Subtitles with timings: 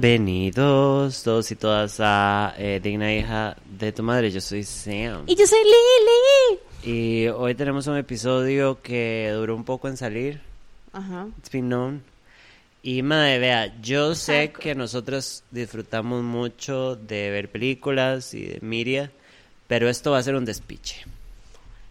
[0.00, 4.30] Bienvenidos todos y todas a eh, Digna Hija de tu Madre.
[4.30, 5.24] Yo soy Sam.
[5.26, 6.58] Y yo soy Lily.
[6.82, 10.40] Y hoy tenemos un episodio que duró un poco en salir.
[10.94, 11.26] Ajá.
[11.36, 12.02] It's been known.
[12.82, 19.12] Y madre, vea, yo sé que nosotros disfrutamos mucho de ver películas y de media,
[19.66, 21.04] pero esto va a ser un despiche.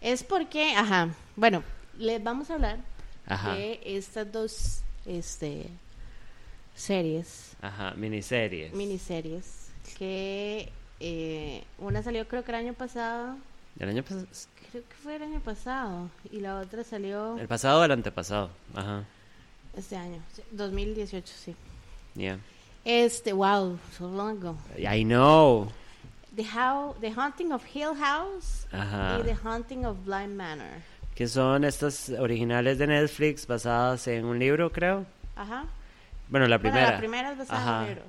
[0.00, 1.62] Es porque, ajá, bueno,
[1.96, 2.78] les vamos a hablar
[3.26, 3.54] Ajá.
[3.54, 5.68] de estas dos este,
[6.80, 8.72] series, Ajá, miniseries.
[8.72, 10.70] miniseries, que
[11.00, 13.36] eh, una salió creo que el año pasado,
[13.78, 14.26] El año pasado.
[14.70, 18.50] creo que fue el año pasado, y la otra salió El pasado o el antepasado.
[18.74, 19.04] Ajá.
[19.76, 21.54] este año, sí, 2018, sí.
[22.14, 22.38] Yeah.
[22.84, 24.56] Este, wow, so long ago.
[24.78, 25.70] I know.
[26.34, 29.18] The, How, the Haunting of Hill House Ajá.
[29.20, 30.80] y The Haunting of Blind Manor.
[31.14, 35.04] Que son estas originales de Netflix basadas en un libro, creo.
[35.36, 35.66] Ajá.
[36.30, 36.92] Bueno, la Bueno, primera.
[36.92, 38.04] la primera es basada en libro.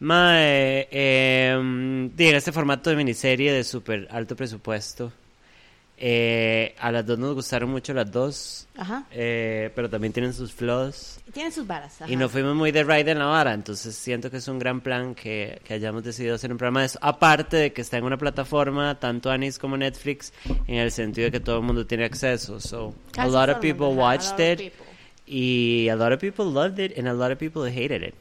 [0.00, 5.12] Mae, eh, en este formato de miniserie de súper alto presupuesto.
[5.96, 9.04] Eh, a las dos nos gustaron mucho las dos, Ajá.
[9.12, 11.20] eh, pero también tienen sus flaws.
[11.32, 12.02] Tiene sus varas.
[12.02, 12.10] Ajá.
[12.10, 14.80] Y nos fuimos muy de ride en la vara, entonces siento que es un gran
[14.80, 16.98] plan que, que hayamos decidido hacer un programa de eso.
[17.00, 20.32] Aparte de que está en una plataforma, tanto Anis como Netflix,
[20.66, 22.58] en el sentido de que todo el mundo tiene acceso.
[22.58, 24.83] So, a Casi lot of people watched it, people.
[25.26, 28.14] Y a lot of people loved it, and a lot of people hated it.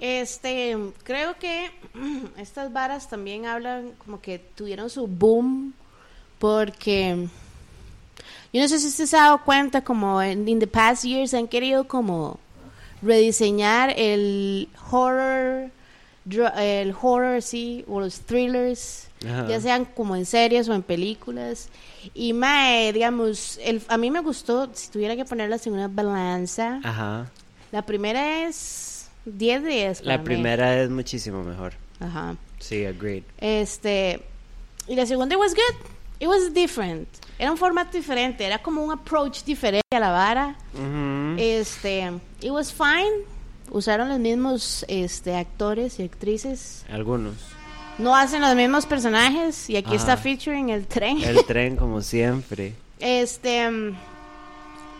[0.00, 1.70] Este, creo que
[2.36, 5.74] estas varas también hablan como que tuvieron su boom
[6.38, 7.28] porque
[8.52, 11.34] yo no sé si usted se ha dado cuenta como en in the past years
[11.34, 12.38] han querido como
[13.02, 15.70] rediseñar el horror
[16.30, 19.48] el horror sí o los thrillers Ajá.
[19.48, 21.68] ya sean como en series o en películas
[22.14, 26.80] y mae, digamos el, a mí me gustó si tuviera que ponerlas en una balanza
[26.84, 27.26] Ajá.
[27.72, 29.98] la primera es 10 de 10.
[30.02, 30.24] para La mí.
[30.24, 31.74] primera es muchísimo mejor.
[32.00, 32.36] Ajá.
[32.60, 33.24] Sí, agreed.
[33.38, 34.22] Este.
[34.86, 35.86] Y la segunda was good.
[36.20, 37.06] It was different.
[37.38, 38.44] Era un formato diferente.
[38.46, 40.56] Era como un approach diferente a la vara.
[40.74, 41.36] Ujú.
[41.38, 42.10] Este.
[42.40, 43.24] It was fine.
[43.70, 46.84] Usaron los mismos este, actores y actrices.
[46.90, 47.34] Algunos.
[47.98, 49.68] No hacen los mismos personajes.
[49.68, 51.22] Y aquí está featuring el tren.
[51.22, 52.74] El tren, como siempre.
[53.00, 53.70] Este.
[53.70, 53.96] mm,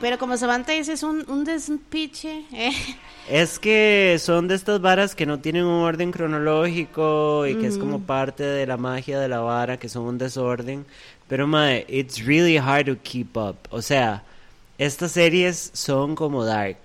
[0.01, 2.45] Pero como Samantha dice, es un, un despiche.
[2.53, 2.73] eh.
[3.29, 7.77] Es que son de estas varas que no tienen un orden cronológico y que es
[7.77, 10.87] como parte de la magia de la vara, que son un desorden.
[11.29, 13.57] Pero, mae, it's really hard to keep up.
[13.71, 14.23] O sea,
[14.79, 16.79] estas series son como Dark.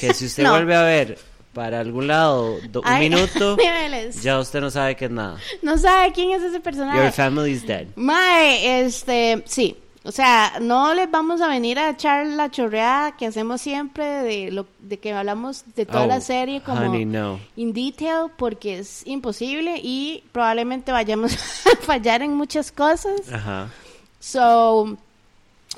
[0.00, 0.50] Que si usted No.
[0.52, 1.18] vuelve a ver
[1.56, 4.22] para algún lado do- un Ay, minuto, niveles.
[4.22, 5.38] ya usted no sabe qué es nada.
[5.62, 6.98] No sabe quién es ese personaje.
[6.98, 7.86] Your family's dead.
[7.96, 9.74] Mae, este, sí.
[10.04, 14.52] O sea, no les vamos a venir a echar la chorreada que hacemos siempre de
[14.52, 17.40] lo de que hablamos de toda Oh, la serie como honey, no.
[17.56, 21.32] in detail porque es imposible y probablemente vayamos
[21.66, 23.32] a fallar en muchas cosas.
[23.32, 23.68] Ajá.
[24.20, 24.96] So,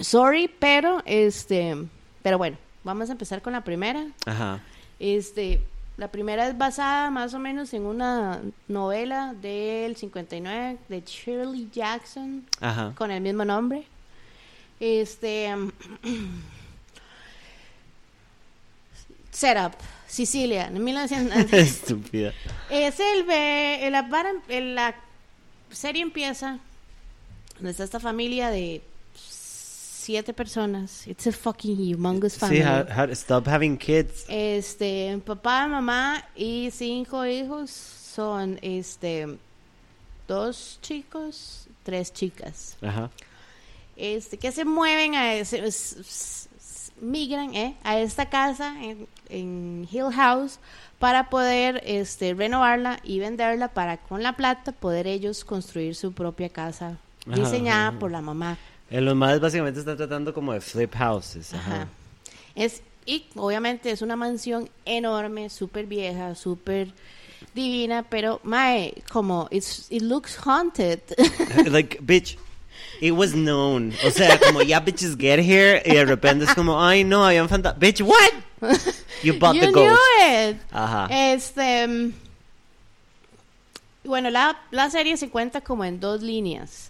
[0.00, 1.76] sorry, pero este,
[2.22, 4.04] pero bueno, vamos a empezar con la primera.
[4.26, 4.60] Ajá.
[5.00, 5.60] Este,
[5.96, 12.44] la primera es basada más o menos en una novela del 59 de Shirley Jackson
[12.60, 12.92] Ajá.
[12.96, 13.84] con el mismo nombre.
[14.80, 15.52] Este
[19.30, 19.72] Setup,
[20.06, 21.52] Sicilia, en 1900.
[21.52, 22.32] Estúpida.
[22.70, 24.94] es el, ve- el- la, vara- el- la
[25.70, 26.58] serie empieza
[27.56, 28.82] donde está esta familia de
[30.08, 31.06] siete personas.
[31.06, 32.60] It's a fucking humongous family.
[32.60, 34.24] Sí, how, how to stop having kids.
[34.26, 39.36] Este, papá, mamá y cinco hijos son este
[40.26, 42.78] dos chicos, tres chicas.
[42.80, 43.10] Ajá.
[43.98, 45.62] Este, que se mueven a ese,
[47.02, 50.58] migran eh, a esta casa en, en Hill House
[50.98, 56.48] para poder este renovarla y venderla para con la plata poder ellos construir su propia
[56.48, 56.96] casa
[57.26, 57.98] Ajá, diseñada ajá.
[57.98, 58.56] por la mamá.
[58.90, 61.52] En los más básicamente están tratando como de flip houses.
[61.54, 61.74] Ajá.
[61.74, 61.88] Ajá.
[62.54, 66.88] Es, y obviamente es una mansión enorme, súper vieja, súper
[67.54, 71.00] divina, pero mae, como it's, it looks haunted.
[71.70, 72.36] like, bitch,
[73.00, 73.92] it was known.
[74.04, 77.42] O sea, como ya bitches get here y de repente es como, ay no, había
[77.42, 77.78] un fantasma.
[77.78, 78.32] Bitch, what?
[79.22, 80.00] You bought you the knew ghost.
[80.20, 80.56] it.
[80.72, 81.08] Ajá.
[81.10, 82.12] Este, mm,
[84.04, 86.87] bueno, la, la serie se cuenta como en dos líneas.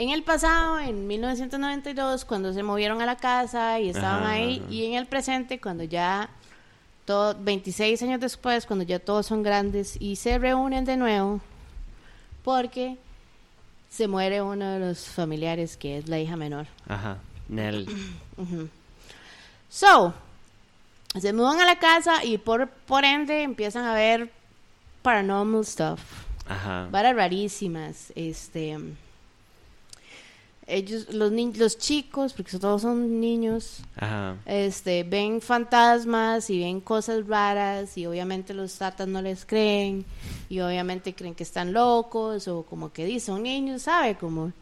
[0.00, 4.60] En el pasado, en 1992, cuando se movieron a la casa y estaban Ajá, ahí,
[4.62, 4.72] ajá.
[4.72, 6.30] y en el presente, cuando ya,
[7.04, 11.40] todo, 26 años después, cuando ya todos son grandes y se reúnen de nuevo,
[12.44, 12.96] porque
[13.90, 16.68] se muere uno de los familiares que es la hija menor.
[16.86, 17.18] Ajá.
[17.48, 17.86] Nell.
[19.70, 20.14] So,
[21.18, 24.30] Se mudan a la casa y por, por ende empiezan a ver
[25.02, 26.00] paranormal stuff.
[26.48, 26.86] Ajá.
[26.90, 28.12] Varas rarísimas.
[28.14, 28.78] Este.
[30.70, 34.36] Ellos, los ni- los chicos, porque todos son niños, Ajá.
[34.44, 40.04] este, ven fantasmas y ven cosas raras y obviamente los tatas no les creen
[40.50, 44.16] y obviamente creen que están locos o como que dicen, son niños, ¿sabe?
[44.16, 44.52] Como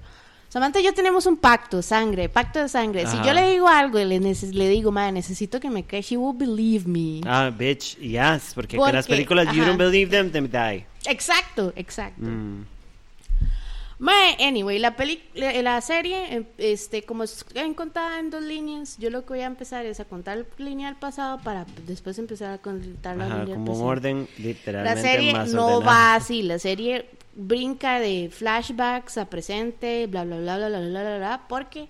[0.49, 3.05] Samantha y yo tenemos un pacto, sangre, pacto de sangre.
[3.09, 6.37] Si yo le digo algo le, le digo, madre, necesito que me cree, she will
[6.39, 7.21] believe me.
[7.27, 9.67] Ah, bitch, yes, porque, con las películas you ajá.
[9.71, 10.87] don't believe them, they die.
[11.05, 12.23] Exacto, exacto.
[12.25, 12.65] Mm.
[13.99, 17.45] Mae, anyway, la peli la, la serie, em, este, como es
[17.75, 20.89] contada en dos líneas, yo lo que voy a empezar es a contar la línea
[20.89, 23.89] del pasado para después empezar a contar la Ajá, línea del como un presente.
[23.89, 30.07] orden literalmente La serie más no va así, la serie brinca de flashbacks a presente,
[30.09, 31.89] bla, bla, bla, bla, bla, bla, bla, bla, porque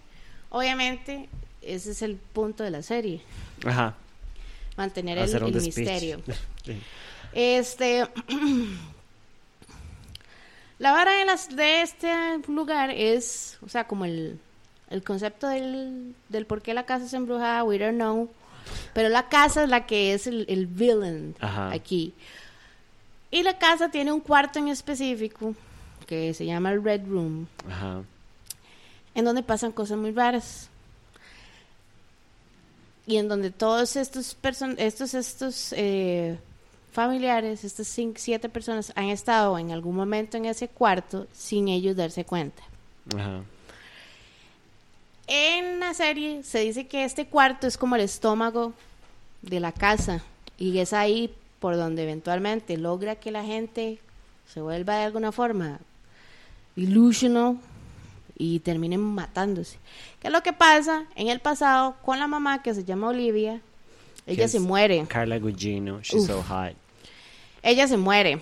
[0.51, 1.29] obviamente
[1.61, 3.21] ese es el punto de la serie,
[3.65, 3.97] Ajá.
[4.77, 6.21] mantener el, Hacer misterio.
[6.65, 6.77] Sí.
[7.33, 8.05] Este.
[10.79, 12.13] la vara de, las, de este
[12.49, 14.39] lugar es, o sea, como el,
[14.91, 18.29] el concepto del, del por qué la casa es embrujada, we don't know.
[18.93, 21.71] Pero la casa es la que es el, el villain Ajá.
[21.73, 22.15] aquí.
[23.31, 25.55] Y la casa tiene un cuarto en específico
[26.07, 28.03] que se llama el Red Room, Ajá.
[29.15, 30.69] en donde pasan cosas muy raras.
[33.07, 36.39] Y en donde todos estos person estos estos eh,
[36.97, 41.95] familiares, estas cinco, siete personas han estado en algún momento en ese cuarto sin ellos
[41.95, 42.63] darse cuenta.
[43.15, 43.43] Ajá.
[45.27, 48.73] En la serie se dice que este cuarto es como el estómago
[49.43, 50.23] de la casa
[50.57, 53.99] y es ahí por donde eventualmente logra que la gente
[54.53, 55.81] se vuelva de alguna forma
[56.77, 57.59] delusional
[58.39, 59.77] y terminen matándose.
[60.21, 63.61] ¿Qué es lo que pasa en el pasado con la mamá que se llama Olivia?
[64.27, 65.05] Ella se muere.
[65.09, 66.29] Carla Gugino, she's Uf.
[66.29, 66.75] so hot.
[67.67, 68.41] Ella se muere.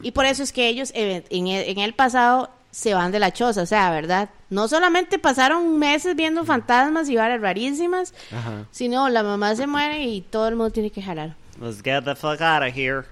[0.00, 3.18] Y por eso es que ellos eh, en el, en el pasado se van de
[3.18, 4.30] la choza, o sea, ¿verdad?
[4.50, 8.66] No solamente pasaron meses viendo fantasmas y varas rarísimas, Ajá.
[8.70, 11.34] sino la mamá se muere y todo el mundo tiene que jalar.
[11.60, 13.02] Let's get the fuck out of here.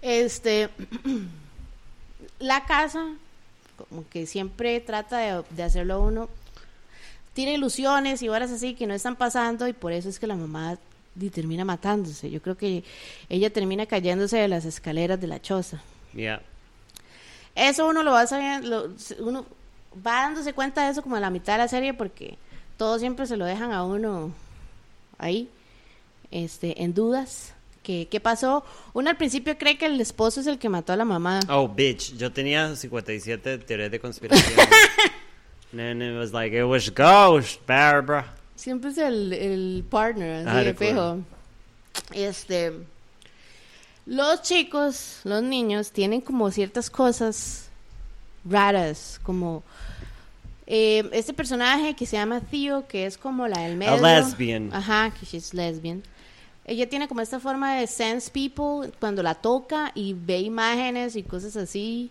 [0.00, 0.68] Este,
[2.38, 3.04] la casa,
[3.76, 6.28] como que siempre trata de, de hacerlo uno,
[7.32, 10.36] tiene ilusiones y horas así que no están pasando y por eso es que la
[10.36, 10.78] mamá
[11.18, 12.30] di- termina matándose.
[12.30, 12.84] Yo creo que
[13.28, 15.82] ella termina cayéndose de las escaleras de la choza.
[16.14, 16.40] Yeah.
[17.54, 19.44] Eso uno lo va sabiendo, uno
[20.06, 22.38] va dándose cuenta de eso como a la mitad de la serie porque
[22.76, 24.32] todo siempre se lo dejan a uno
[25.18, 25.48] ahí,
[26.30, 27.54] este, en dudas.
[27.82, 28.64] ¿Qué, ¿Qué pasó?
[28.92, 31.40] Uno al principio cree que el esposo es el que mató a la mamá.
[31.48, 32.16] Oh, bitch.
[32.18, 34.58] Yo tenía 57 teorías de conspiración.
[35.72, 38.34] And then it was like, it was ghost, Barbara.
[38.58, 41.18] Siempre es el, el partner, así Ah, de fijo.
[42.12, 42.72] Este,
[44.04, 47.68] los chicos, los niños, tienen como ciertas cosas
[48.44, 49.62] raras, como
[50.66, 53.96] eh, este personaje que se llama Theo, que es como la del medio.
[54.02, 54.72] lesbian.
[54.74, 56.02] Ajá, que she's lesbian.
[56.64, 61.22] Ella tiene como esta forma de sense people cuando la toca y ve imágenes y
[61.22, 62.10] cosas así.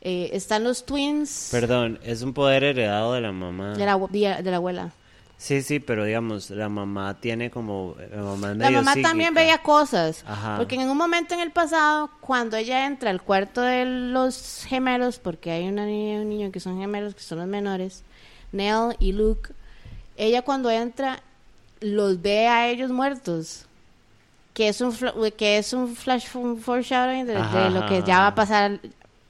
[0.00, 3.74] Eh, están los twins Perdón, es un poder heredado de la mamá.
[3.74, 3.96] de la,
[4.42, 4.92] de la abuela.
[5.38, 7.94] Sí, sí, pero digamos, la mamá tiene como...
[8.10, 10.24] La mamá, La mamá también veía cosas.
[10.26, 10.56] Ajá.
[10.56, 15.20] Porque en un momento en el pasado, cuando ella entra al cuarto de los gemelos,
[15.20, 18.02] porque hay una niña y un niño que son gemelos, que son los menores,
[18.50, 19.52] Nell y Luke,
[20.16, 21.22] ella cuando entra
[21.80, 23.64] los ve a ellos muertos.
[24.54, 24.92] Que es un,
[25.36, 27.34] que es un flash un foreshadowing de,
[27.70, 28.80] lo que ya va a pasar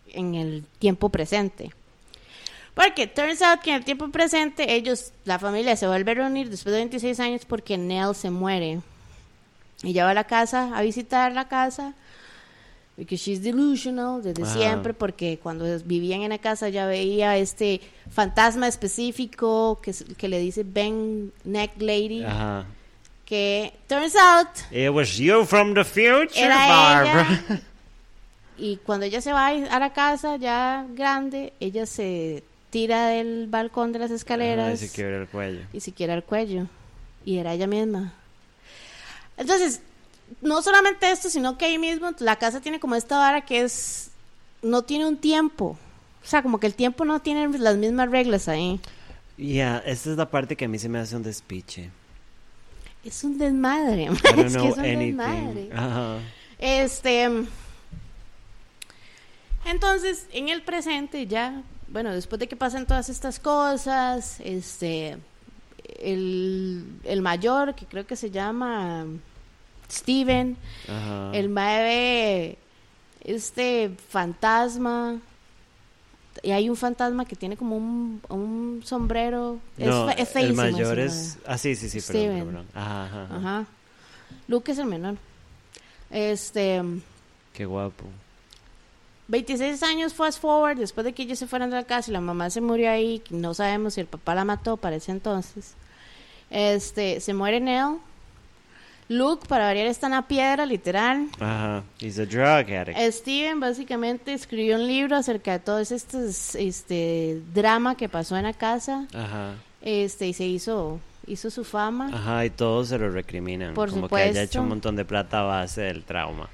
[0.08, 1.70] en el tiempo presente.
[2.80, 6.48] Porque turns out que en el tiempo presente ellos, la familia se vuelve a reunir
[6.48, 8.78] después de 26 años porque Nell se muere.
[9.82, 11.94] Ella va a la casa, a visitar la casa,
[12.94, 14.52] porque she's delusional desde Ajá.
[14.52, 17.80] siempre, porque cuando vivían en la casa ya veía este
[18.10, 22.64] fantasma específico que, que le dice Ben Neck Lady, Ajá.
[23.24, 27.42] que turns out It was you from the future, era Barbara.
[27.48, 27.60] ella.
[28.56, 32.42] Y cuando ella se va a la casa ya grande, ella se
[32.78, 35.60] tira del balcón de las escaleras y se quiebra el cuello.
[35.72, 36.68] y se el cuello.
[37.24, 38.14] Y era ella misma.
[39.36, 39.80] Entonces,
[40.42, 44.12] no solamente esto, sino que ahí mismo la casa tiene como esta vara que es.
[44.62, 45.76] No tiene un tiempo.
[46.24, 48.78] O sea, como que el tiempo no tiene las mismas reglas ahí.
[49.36, 51.90] Yeah, esta es la parte que a mí se me hace un despiche.
[53.04, 54.04] Es un desmadre.
[54.04, 54.06] I
[54.36, 55.16] don't es que es un anything.
[55.16, 55.70] desmadre.
[55.74, 56.18] Ajá.
[56.60, 57.28] Este.
[59.64, 65.16] Entonces, en el presente ya, bueno, después de que pasen todas estas cosas, este,
[66.00, 69.06] el, el mayor, que creo que se llama
[69.90, 70.56] Steven,
[70.88, 71.30] Ajá.
[71.32, 72.58] el mae
[73.24, 75.18] este fantasma.
[76.42, 79.58] Y hay un fantasma que tiene como un, un sombrero.
[79.76, 81.36] No, es, el feísimo mayor es...
[81.44, 83.36] Ah, sí, sí, sí, perdón, ajá, ajá.
[83.36, 83.66] Ajá.
[84.46, 85.16] Luke es el menor.
[86.10, 86.80] Este.
[87.52, 88.04] Qué guapo.
[89.28, 92.20] 26 años fast forward, después de que ellos se fueran de la casa y la
[92.20, 95.74] mamá se murió ahí, no sabemos si el papá la mató para ese entonces.
[96.50, 97.98] Este, se muere Nell.
[99.10, 101.28] Luke, para variar, está en la piedra, literal.
[101.40, 101.82] Ajá.
[101.98, 102.98] He's a drug addict.
[103.12, 108.52] Steven básicamente escribió un libro acerca de todo este, este drama que pasó en la
[108.52, 109.06] casa.
[109.14, 109.54] Ajá.
[109.80, 112.10] Este, y se hizo, hizo su fama.
[112.12, 113.72] Ajá, y todos se lo recriminan.
[113.72, 114.50] Por como que haya supuesto.
[114.50, 116.50] hecho un montón de plata a base del trauma.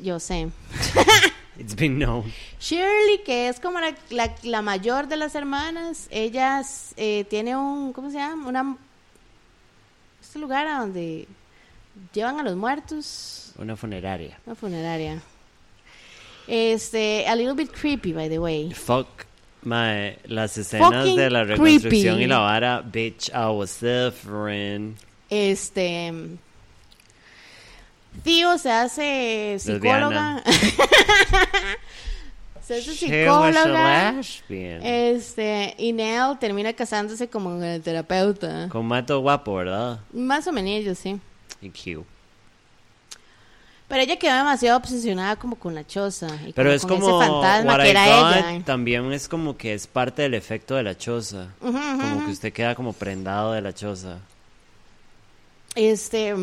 [0.00, 0.48] Yo sé.
[1.58, 2.32] It's been known.
[2.60, 6.62] Shirley, que es como la, la, la mayor de las hermanas, ella
[6.96, 8.46] eh, tiene un, ¿cómo se llama?
[8.48, 8.76] Una,
[10.20, 11.26] este lugar a donde
[12.12, 14.38] llevan a los muertos, Una funeraria.
[14.44, 15.22] una funeraria.
[16.46, 18.70] Este, a little bit creepy, by the way.
[18.72, 19.24] Fuck.
[19.62, 22.22] Mae, las escenas Fucking de la reconstrucción creepy.
[22.24, 24.96] y la vara, bitch, I was different.
[25.28, 26.12] Este,
[28.22, 30.42] Tío se hace psicóloga.
[32.62, 34.14] se hace psicóloga.
[34.48, 38.68] Este, y Nell termina casándose como el terapeuta.
[38.68, 40.00] Con mato guapo, ¿verdad?
[40.12, 41.20] Más o menos, sí.
[41.60, 42.06] Y cute.
[43.88, 46.26] Pero ella quedó demasiado obsesionada como con la choza.
[46.44, 48.64] Y Pero como es con como ese fantasma What que I era Got ella.
[48.64, 51.48] también es como que es parte del efecto de la choza.
[51.60, 54.18] Como que usted queda como prendado de la choza.
[55.76, 56.34] Este,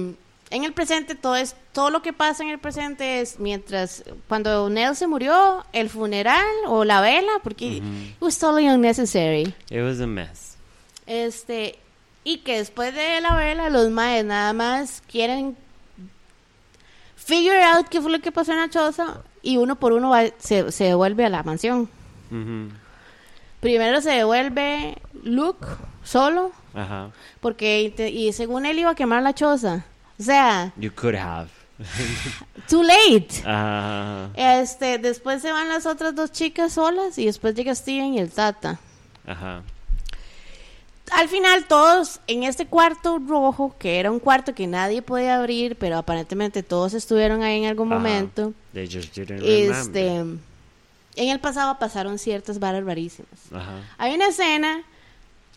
[0.53, 4.69] en el presente todo es todo lo que pasa en el presente es mientras cuando
[4.69, 7.83] Nell se murió, el funeral o la vela, porque it
[8.21, 9.53] was totally unnecessary.
[9.69, 10.55] It was a mess.
[11.05, 11.77] Este,
[12.23, 15.57] y que después de la vela los maes nada más quieren
[17.15, 20.31] figure out qué fue lo que pasó en la choza y uno por uno va-
[20.37, 21.89] se, se devuelve a la mansión.
[23.59, 25.65] Primero se devuelve Luke
[26.03, 27.11] solo Ajá.
[27.39, 29.85] porque y según él iba a quemar la choza.
[30.19, 31.49] O sea, You could have.
[32.69, 33.29] too late.
[33.45, 34.29] Ajá.
[34.35, 38.31] Este, después se van las otras dos chicas solas y después llega Steven y el
[38.31, 38.79] Tata.
[39.25, 39.63] Ajá.
[41.11, 45.75] Al final todos en este cuarto rojo, que era un cuarto que nadie podía abrir,
[45.75, 47.99] pero aparentemente todos estuvieron ahí en algún Ajá.
[47.99, 48.53] momento.
[48.73, 50.39] They just didn't Este, remember.
[51.15, 53.31] en el pasado pasaron ciertas varas rarísimas.
[53.53, 53.81] Ajá.
[53.97, 54.81] Hay una escena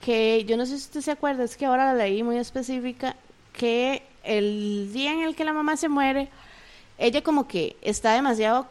[0.00, 3.16] que yo no sé si usted se acuerda, es que ahora la leí muy específica,
[3.52, 6.28] que el día en el que la mamá se muere,
[6.99, 8.66] ella como que está demasiado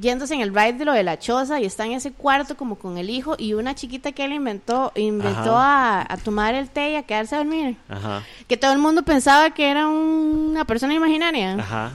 [0.00, 2.76] yéndose en el ride de lo de la choza y está en ese cuarto como
[2.76, 6.92] con el hijo y una chiquita que él inventó, inventó a, a tomar el té
[6.92, 7.76] y a quedarse a dormir.
[7.88, 8.22] Ajá.
[8.46, 11.54] Que todo el mundo pensaba que era un- una persona imaginaria.
[11.54, 11.92] Ajá.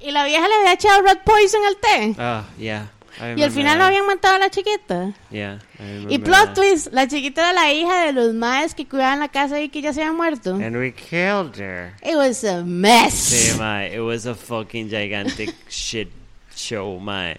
[0.00, 2.14] Y la vieja le había echado red poison al té.
[2.18, 2.90] Ah, yeah.
[3.20, 5.12] I Y al final lo habían matado a la chiquita.
[5.30, 6.54] Yeah, I Y plot that.
[6.54, 9.80] twist, la chiquita era la hija de los maes que cuidaban la casa y que
[9.80, 10.54] ya se habían muerto.
[10.54, 11.94] And we killed her.
[12.02, 13.14] It was a mess.
[13.14, 13.94] Sí, mae.
[13.94, 16.08] It was a fucking gigantic shit
[16.54, 17.38] show, mae.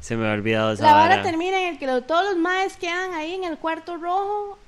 [0.00, 1.22] Se me ha olvidado esa la vara vara.
[1.22, 4.58] termina en el que lo- todos los maes quedan ahí en el cuarto rojo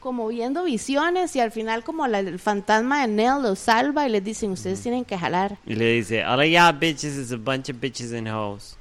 [0.00, 4.10] como viendo visiones y al final como la- el fantasma de Nell los salva y
[4.10, 5.58] les dicen ustedes tienen que jalar.
[5.66, 8.76] Y le dice, all y'all bitches is a bunch of bitches in hoes.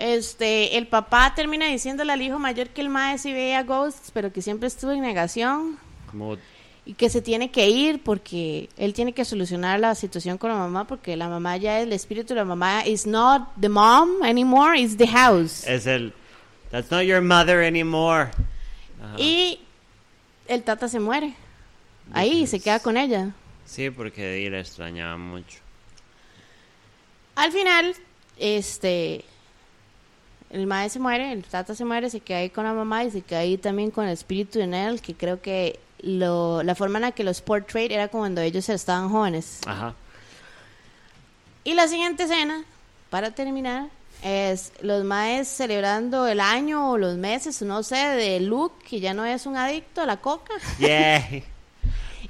[0.00, 4.32] Este, el papá termina diciéndole al hijo mayor que el mae sí veía ghosts, pero
[4.32, 5.78] que siempre estuvo en negación.
[6.10, 6.36] Como,
[6.86, 10.56] y que se tiene que ir porque él tiene que solucionar la situación con la
[10.56, 14.22] mamá porque la mamá ya es el espíritu de la mamá is not the mom
[14.24, 16.12] anymore it's the house es el,
[16.70, 18.30] that's not your mother anymore.
[19.18, 19.60] Y
[20.48, 21.34] el tata se muere
[22.12, 23.30] ahí se queda con ella
[23.66, 25.58] Sí, porque la extrañaba mucho.
[27.36, 27.94] al final
[28.38, 29.24] este
[30.50, 33.10] el mae se muere el tata se muere se queda ahí con la mamá y
[33.10, 36.98] se queda ahí también con el espíritu de Nell que creo que lo, la forma
[36.98, 39.94] en la que los portrait era como cuando ellos estaban jóvenes Ajá.
[41.62, 42.64] Y la siguiente escena,
[43.10, 43.88] para terminar,
[44.22, 49.12] es los maes celebrando el año o los meses, no sé, de Luke, que ya
[49.14, 50.54] no es un adicto a la coca.
[50.78, 51.44] Yay.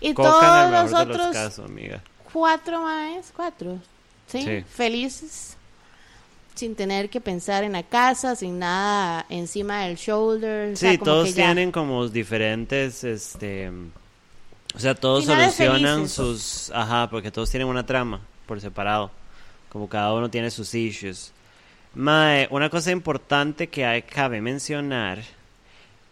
[0.03, 2.03] Y Coca en todos los de otros los casos, amiga.
[2.33, 3.79] cuatro maes, cuatro,
[4.29, 4.43] ¿sí?
[4.43, 4.65] Sí.
[4.67, 5.57] Felices,
[6.61, 10.75] sin tener que pensar en la casa, sin nada encima del shoulder.
[10.75, 13.71] o sea, Sí, como todos que ya- tienen como diferentes, este,
[14.75, 16.13] o sea, todos Finales solucionan felices.
[16.15, 19.11] sus, ajá, porque todos tienen una trama por separado,
[19.71, 21.33] como cada uno tiene sus issues.
[21.95, 25.19] Mae, una cosa importante que hay, cabe mencionar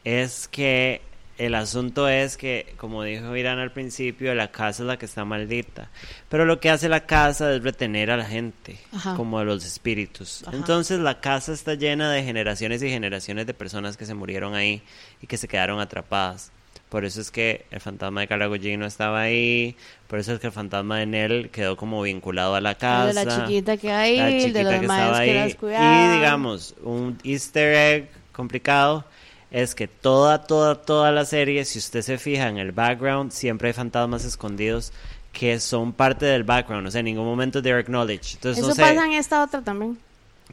[0.05, 1.01] es que
[1.39, 5.25] el asunto es que, como dijo Irán al principio, la casa es la que está
[5.25, 5.89] maldita.
[6.29, 9.15] Pero lo que hace la casa es retener a la gente, Ajá.
[9.15, 10.43] como a los espíritus.
[10.47, 10.57] Ajá.
[10.57, 14.83] Entonces la casa está llena de generaciones y generaciones de personas que se murieron ahí
[15.23, 16.51] y que se quedaron atrapadas.
[16.89, 19.77] Por eso es que el fantasma de Carla Gugino estaba ahí,
[20.07, 23.11] por eso es que el fantasma de Nell quedó como vinculado a la casa.
[23.11, 25.35] El de la chiquita que hay, la el de los que que ahí.
[25.35, 25.53] las.
[25.53, 29.05] Y digamos, un easter egg complicado
[29.51, 33.69] es que toda, toda, toda la serie, si usted se fija en el background, siempre
[33.69, 34.93] hay fantasmas escondidos
[35.33, 38.35] que son parte del background, o sea, en ningún momento they're acknowledged.
[38.35, 39.99] Entonces, Eso no sé, pasa en esta otra también.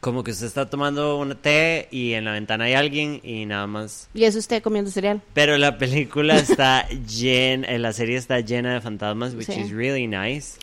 [0.00, 3.66] como que usted está tomando un té y en la ventana hay alguien y nada
[3.66, 4.08] más.
[4.14, 5.20] Y es usted comiendo cereal.
[5.34, 9.60] Pero la película está llena, la serie está llena de fantasmas, which Sí.
[9.60, 10.58] is really nice.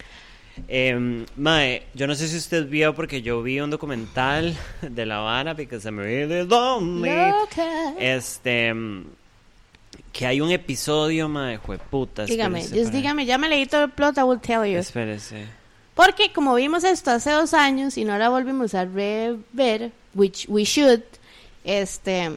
[0.67, 5.17] Em, mae, yo no sé si usted vio porque yo vi un documental de La
[5.17, 7.09] Habana because I'm really lonely.
[7.09, 7.95] Loca.
[7.99, 9.03] Este mm,
[10.11, 12.25] que hay un episodio, mae, jueputa.
[12.25, 14.77] dígame, just para- dígame, ya me leí todo el plot, I will tell you.
[14.77, 15.47] Espérese.
[15.95, 20.63] Porque como vimos esto hace dos años y no la volvimos a rever, which we
[20.65, 21.01] should,
[21.63, 22.31] este,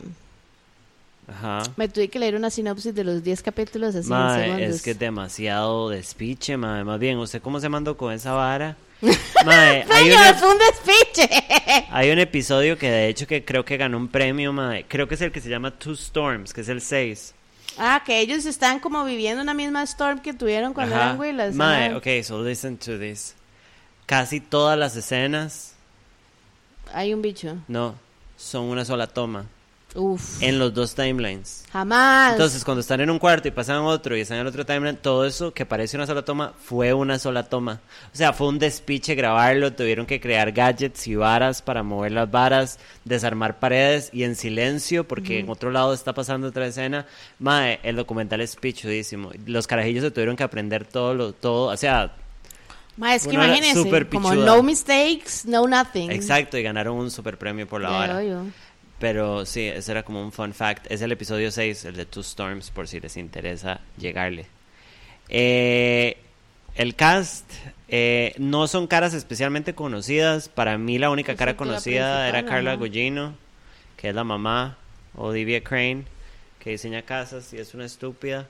[1.29, 1.63] Ajá.
[1.77, 4.77] me tuve que leer una sinopsis de los 10 capítulos así en Mae, segundos.
[4.77, 6.85] es que es demasiado despiche, mae.
[6.85, 8.77] Más bien, ¿usted cómo se mandó con esa vara?
[9.45, 11.87] Mae, hay, Señor, una- es un despiche.
[11.91, 14.85] hay un episodio que de hecho que creo que ganó un premio, mae.
[14.89, 17.35] Creo que es el que se llama Two Storms, que es el 6.
[17.79, 21.05] ah, que ellos están como viviendo una misma storm que tuvieron cuando Ajá.
[21.05, 21.55] eran güeylas.
[21.55, 21.97] Mae, ajá.
[21.99, 23.35] ok, so listen to this.
[24.07, 25.75] Casi todas las escenas,
[26.95, 27.57] Hay un bicho.
[27.69, 27.97] no,
[28.37, 29.45] son una sola toma.
[29.97, 30.43] Uf.
[30.43, 31.65] En los dos timelines.
[31.73, 32.33] Jamás.
[32.33, 34.97] Entonces, cuando están en un cuarto y pasan a otro y están en otro timeline,
[34.97, 37.81] todo eso que parece una sola toma fue una sola toma.
[38.13, 39.73] O sea, fue un despiche grabarlo.
[39.73, 45.07] Tuvieron que crear gadgets y varas para mover las varas, desarmar paredes y en silencio,
[45.07, 47.07] porque en otro lado está pasando otra escena.
[47.39, 49.31] Mae, el documental es pichudísimo.
[49.47, 51.73] Los carajillos se tuvieron que aprender todo, lo, todo.
[51.73, 52.13] O sea,
[52.97, 56.11] Ma, es que era imagínense, como no mistakes, no nothing.
[56.11, 58.17] exacto, y ganaron un super premio por la vara.
[58.19, 58.47] obvio.
[58.99, 60.87] Pero sí, ese era como un fun fact.
[60.91, 64.47] Es el episodio 6, el de Two Storms, por si les interesa llegarle.
[65.29, 66.17] Eh,
[66.77, 67.51] el cast
[67.89, 70.49] eh, no son caras especialmente conocidas.
[70.49, 72.81] Para mí la única Esa cara conocida era Carla ajá.
[72.81, 73.35] Gugino,
[73.97, 74.79] que es la mamá,
[75.15, 76.05] Olivia Crane,
[76.59, 78.47] que diseña casas y es una estúpida.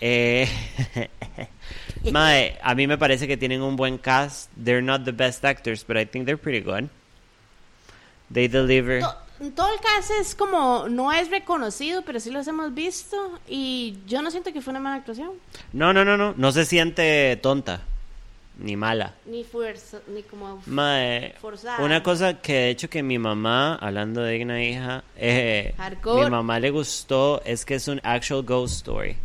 [0.00, 0.48] Eh,
[2.12, 4.50] mae, a mí me parece que tienen un buen cast.
[4.62, 6.88] They're not the best actors, but I think they're pretty good.
[8.32, 9.02] They deliver.
[9.54, 13.16] Todo el caso es como, no es reconocido, pero sí los hemos visto.
[13.48, 15.30] Y yo no siento que fue una mala actuación.
[15.72, 16.34] No, no, no, no.
[16.36, 17.82] No se siente tonta.
[18.58, 19.14] Ni mala.
[19.26, 20.60] Ni fuerza, ni como...
[20.66, 21.84] Mae, Forzada.
[21.84, 25.74] una cosa que de hecho que mi mamá, hablando de una hija, eh,
[26.04, 29.16] mi mamá le gustó es que es un actual ghost story.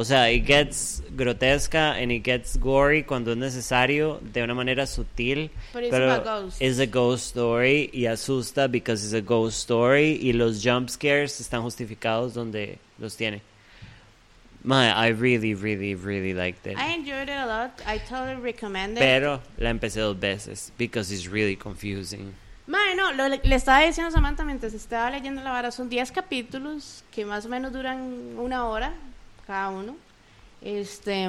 [0.00, 4.86] O sea, it gets grotesca and it gets gory cuando es necesario de una manera
[4.86, 5.50] sutil.
[5.72, 10.32] But it's pero es a ghost story y asusta because it's a ghost story y
[10.34, 13.42] los jump scares están justificados donde los tiene.
[14.62, 16.78] My, I really, really, really liked it.
[16.78, 17.80] I enjoyed it a lot.
[17.84, 19.00] I totally recommend it.
[19.00, 22.34] Pero la empecé dos veces because it's really confusing.
[22.68, 26.12] Mae, no, lo- le estaba diciendo a Samantha mientras estaba leyendo la vara, son 10
[26.12, 28.92] capítulos que más o menos duran una hora
[29.48, 29.96] cada uno.
[30.62, 31.28] Este,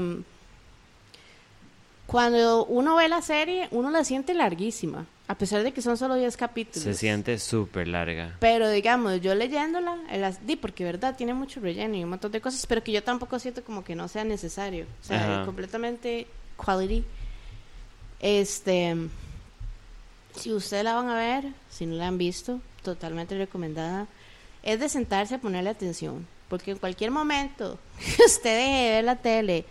[2.06, 6.16] cuando uno ve la serie, uno la siente larguísima, a pesar de que son solo
[6.16, 6.84] 10 capítulos.
[6.84, 8.36] Se siente súper larga.
[8.40, 12.32] Pero digamos, yo leyéndola, el as- di porque verdad tiene mucho relleno y un montón
[12.32, 14.86] de cosas, pero que yo tampoco siento como que no sea necesario.
[15.04, 16.26] O sea, completamente
[16.58, 17.04] quality.
[18.20, 18.96] Este,
[20.36, 24.08] si ustedes la van a ver, si no la han visto, totalmente recomendada.
[24.64, 27.80] Es de sentarse a ponerle atención, porque en cualquier momento
[28.18, 29.66] que usted deje de ver la tele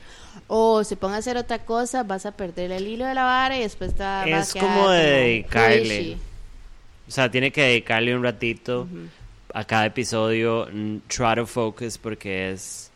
[0.47, 3.59] o se ponga a hacer otra cosa, vas a perder el hilo de la vara
[3.59, 6.17] y después te va, a Es como de dedicarle.
[7.07, 8.87] O sea, tiene que dedicarle un ratito
[9.53, 10.69] a cada episodio.
[11.09, 12.91] Try to focus porque es.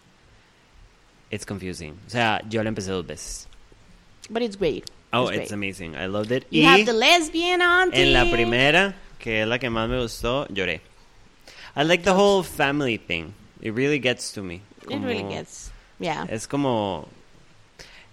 [1.30, 1.94] It's confusing.
[2.06, 3.48] O sea, yo la empecé dos veces.
[4.28, 4.84] But it's great.
[5.14, 5.94] Oh, It's amazing.
[5.94, 6.44] I loved it.
[6.50, 8.02] You y have the lesbian auntie.
[8.02, 10.80] en la primera, que es la que más me gustó, lloré.
[11.74, 13.32] I like the whole family thing.
[13.62, 14.60] It really gets to me.
[14.90, 15.70] It really gets.
[15.98, 16.26] Yeah.
[16.28, 17.08] Es como.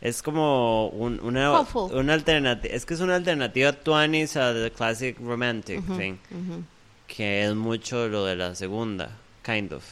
[0.01, 1.59] Es como un- una,
[1.91, 2.73] una alternativa.
[2.73, 6.17] Es que es una alternativa tuanis a the classic romantic thing.
[6.31, 6.63] Ujú.
[7.07, 9.09] Que es mucho lo de la segunda.
[9.43, 9.83] Kind of.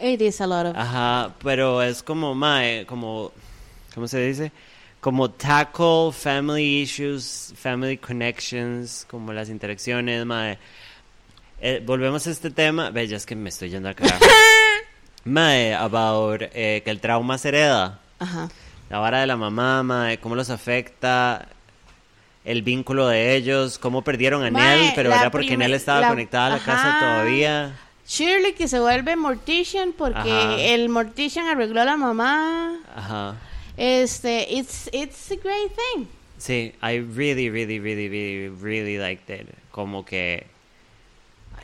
[0.00, 0.76] It is a lot of.
[0.76, 3.30] Ajá, pero es como, mae, como.
[3.94, 4.50] ¿Cómo se dice?
[5.00, 10.58] Como tackle family issues, family connections, como las interacciones, mae.
[11.60, 12.90] Eh, volvemos a este tema.
[12.90, 14.24] Ve, ya es que me estoy yendo al carajo.
[15.24, 17.98] Mae, about eh, que el trauma se hereda.
[18.18, 18.48] Ajá.
[18.90, 21.48] La vara de la mamá, mae, cómo los afecta
[22.44, 26.46] el vínculo de ellos, cómo perdieron a Nell, pero era porque Nell estaba la- conectada
[26.46, 26.98] a la casa ajá.
[27.00, 27.78] todavía.
[28.06, 30.56] Shirley que se vuelve Mortician porque Ajá.
[30.60, 32.78] el Mortician arregló a la mamá.
[32.94, 33.36] Ajá.
[33.76, 36.06] Este, it's, it's a great thing.
[36.36, 39.48] Sí, I really, really, really, really, really liked it.
[39.70, 40.46] Como que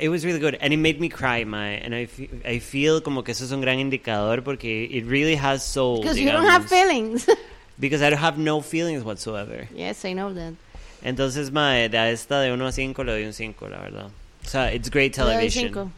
[0.01, 3.01] it was really good and it made me cry, my and I, fe- I feel
[3.01, 6.01] como que eso es un gran indicador porque it really has soul.
[6.01, 7.27] Because you don't have feelings.
[7.81, 9.69] Because I don't have no feelings whatsoever.
[9.75, 10.55] yes, I know that.
[11.03, 14.07] Entonces, mae, de a esta de 1 a 5 le doy un 5, la verdad.
[14.45, 15.65] O sea, it's great Le doy television.
[15.67, 15.91] cinco.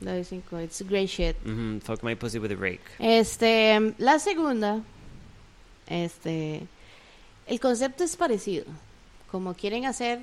[0.00, 0.58] Le doy cinco.
[0.60, 1.36] It's great shit.
[1.46, 2.82] Mhm, fuck my pussy with a rake.
[2.98, 4.82] Este, la segunda,
[5.88, 6.62] este,
[7.46, 8.64] el concepto es parecido.
[9.30, 10.20] Como quieren hacer,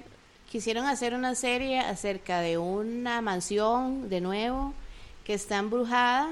[0.53, 4.75] quisieron hacer una serie acerca de una mansión de nuevo
[5.25, 6.29] que está embrujada,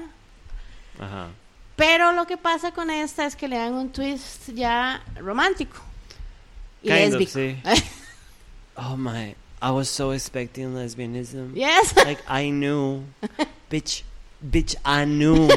[1.00, 1.26] Ajá.
[1.74, 5.76] pero lo que pasa con esta es que le dan un twist ya romántico
[6.84, 7.32] y Kind of, lésbico.
[7.32, 7.56] sí.
[8.76, 11.54] Oh my, I was so expecting lesbianism.
[11.56, 13.02] yes, Like I knew,
[13.68, 14.04] bitch,
[14.40, 15.48] bitch, I knew.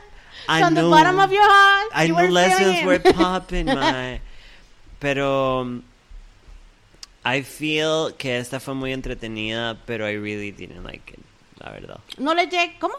[0.48, 0.82] I from knew.
[0.84, 4.20] the bottom of your heart, I you knew lesbians were popping, my.
[5.00, 5.82] Pero um,
[7.26, 11.18] I feel que esta fue muy entretenida, pero I really didn't like it,
[11.58, 11.98] la verdad.
[12.18, 12.94] No le llega, ¿cómo?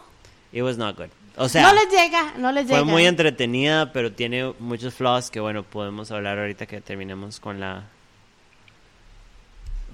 [0.52, 1.10] It was not good.
[1.38, 2.80] O sea, no les llega, no les llega.
[2.80, 7.60] fue muy entretenida, pero tiene muchos flaws que bueno, podemos hablar ahorita que terminemos con
[7.60, 7.84] la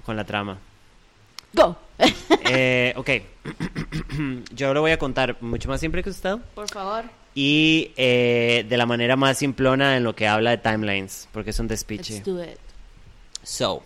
[0.04, 0.58] con la trama.
[1.52, 1.76] Go.
[2.46, 3.10] Eh, ok,
[4.54, 7.04] yo lo voy a contar mucho más simple que usted Por favor.
[7.34, 11.58] y eh, de la manera más simplona en lo que habla de timelines, porque es
[11.58, 12.16] un despiche.
[12.16, 12.58] Let's do it.
[13.42, 13.82] So,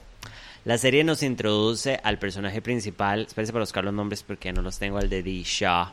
[0.64, 3.22] la serie nos introduce al personaje principal.
[3.22, 5.42] Espérense para buscar los nombres porque no los tengo al de D.
[5.44, 5.88] Shaw.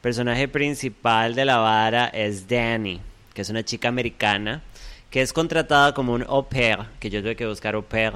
[0.00, 3.00] Personaje principal de la vara es Danny,
[3.34, 4.62] que es una chica americana
[5.10, 8.12] que es contratada como un au pair, que yo tuve que buscar au pair.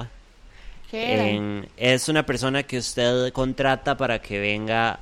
[0.89, 4.99] ¿Qué en- es una persona que usted contrata para que venga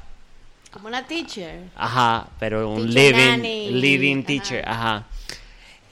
[0.72, 1.62] Como una teacher.
[1.76, 3.72] Ajá, pero un Teacher living, nanny.
[3.72, 4.28] living Ajá.
[4.28, 5.04] teacher, ajá.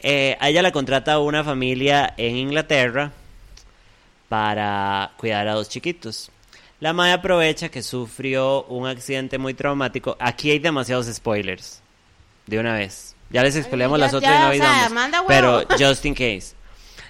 [0.04, 3.12] Eh, a ella la contrata una familia en Inglaterra
[4.30, 6.30] para cuidar a dos chiquitos.
[6.80, 10.16] La madre aprovecha que sufrió un accidente muy traumático.
[10.20, 11.82] Aquí hay demasiados spoilers.
[12.46, 13.16] De una vez.
[13.30, 15.24] Ya les spoileamos las otras y no sea.
[15.28, 16.56] Pero just in case.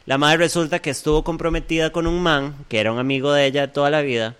[0.05, 3.73] La madre resulta que estuvo comprometida con un man que era un amigo de ella
[3.73, 4.35] toda la vida,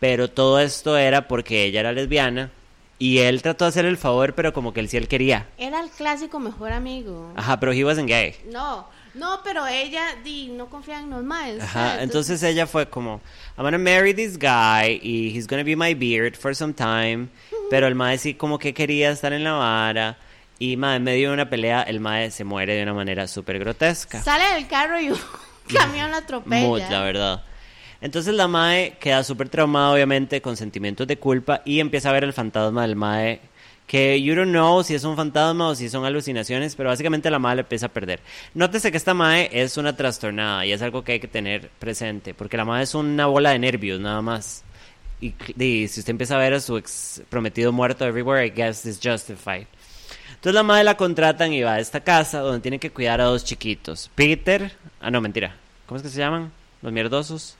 [0.00, 2.50] pero todo esto era porque ella era lesbiana
[2.98, 5.48] y él trató de hacer el favor, pero como que él sí él quería.
[5.58, 7.30] Era el clásico mejor amigo.
[7.36, 8.36] Ajá, pero he wasn't gay.
[8.46, 11.60] No, no, pero ella di, no confía en los más.
[11.60, 13.20] Ajá, entonces ella fue como,
[13.56, 17.28] I'm gonna marry this guy y he's gonna be my beard for some time,
[17.70, 20.18] pero el mae sí como que quería estar en la vara
[20.58, 23.58] y mae, en medio de una pelea el mae se muere de una manera súper
[23.58, 24.22] grotesca.
[24.22, 25.18] Sale del carro y un
[25.74, 26.66] camión la atropella.
[26.66, 27.44] Mood, la verdad.
[28.02, 32.24] Entonces la Mae queda súper traumada, obviamente, con sentimientos de culpa y empieza a ver
[32.24, 33.40] el fantasma del Mae.
[33.92, 37.38] Que you don't know si es un fantasma o si son alucinaciones, pero básicamente la
[37.38, 38.20] Mae le empieza a perder.
[38.54, 42.32] Nótese que esta Mae es una trastornada y es algo que hay que tener presente,
[42.32, 44.64] porque la Mae es una bola de nervios, nada más.
[45.20, 48.86] Y, y si usted empieza a ver a su ex prometido muerto everywhere, I guess
[48.86, 49.66] it's justified.
[50.30, 53.24] Entonces la madre la contratan y va a esta casa donde tiene que cuidar a
[53.24, 54.10] dos chiquitos.
[54.14, 55.54] Peter, ah no, mentira.
[55.84, 56.50] ¿Cómo es que se llaman?
[56.80, 57.56] Los mierdosos.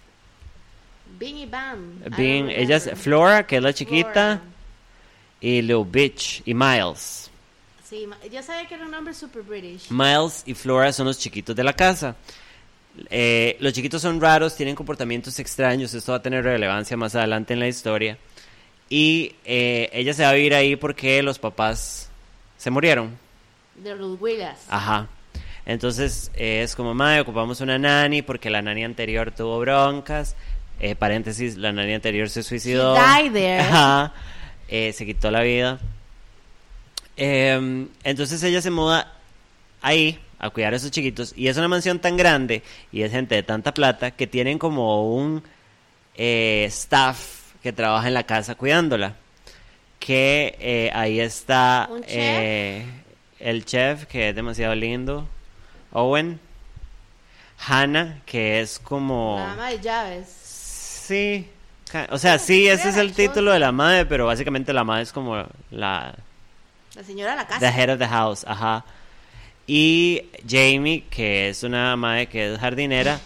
[1.19, 2.01] Bing y Bam.
[2.01, 2.91] Don't ella es.
[2.95, 4.52] Flora, que es la chiquita, Flora.
[5.43, 7.31] Y Lil Bitch y Miles.
[7.85, 9.91] Sí, yo sabía que era un nombre super British.
[9.91, 12.17] Miles y Flora son los chiquitos de la casa.
[13.11, 17.53] Eh, los chiquitos son raros, tienen comportamientos extraños, esto va a tener relevancia más adelante
[17.53, 18.17] en la historia.
[18.89, 22.09] Y eh, ella se va a vivir ahí porque los papás
[22.57, 23.19] se murieron.
[23.75, 24.59] De los Willas.
[24.69, 25.09] Ajá.
[25.67, 30.37] Entonces eh, es como, madre, ocupamos una nani porque la nani anterior tuvo broncas.
[30.79, 32.95] Eh, paréntesis, la nani anterior se suicidó.
[32.97, 33.61] She died there.
[33.61, 34.13] Ajá.
[34.75, 35.79] Eh, se quitó la vida.
[37.15, 39.13] Em, entonces ella se muda
[39.83, 41.35] ahí a cuidar a esos chiquitos.
[41.37, 45.15] Y es una mansión tan grande y es gente de tanta plata que tienen como
[45.15, 45.43] un
[46.15, 49.15] eh, staff que trabaja en la casa cuidándola.
[49.99, 52.87] Que eh, ahí está eh,
[53.41, 55.29] el chef, que es demasiado lindo.
[55.93, 56.41] Owen.
[57.59, 59.37] Hannah, que es como...
[59.37, 60.29] La ama de llaves.
[60.29, 61.47] Sí.
[61.93, 65.03] Ca- O sea, sí, ese es el título de la madre, pero básicamente la madre
[65.03, 65.37] es como
[65.71, 66.15] la
[66.95, 67.61] La señora de la casa.
[67.61, 68.85] the head of the house, ajá.
[69.67, 73.21] Y Jamie, que es una madre que es jardinera,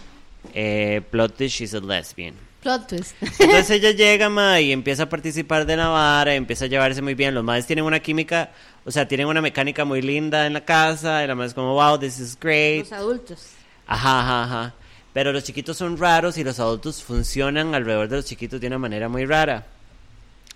[0.53, 2.35] eh, plot twist, she's a lesbian.
[2.61, 3.15] Plot twist.
[3.39, 7.01] Entonces ella llega, ma, y empieza a participar de la vara, y empieza a llevarse
[7.01, 7.33] muy bien.
[7.33, 8.51] Los madres tienen una química,
[8.85, 11.73] o sea, tienen una mecánica muy linda en la casa, y la madre es como,
[11.73, 12.81] wow, this is great.
[12.83, 13.47] Los adultos.
[13.87, 14.73] Ajá, ajá, ajá.
[15.17, 18.77] Pero los chiquitos son raros y los adultos funcionan alrededor de los chiquitos de una
[18.77, 19.65] manera muy rara.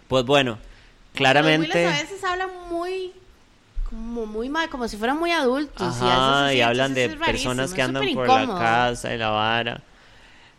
[0.08, 0.60] Pues bueno,
[1.16, 1.88] claramente...
[1.88, 3.12] A veces hablan muy
[3.90, 5.98] como muy mal, como si fueran muy adultos.
[6.00, 9.82] y, Ajá, y hablan de personas que andan por la casa y la vara.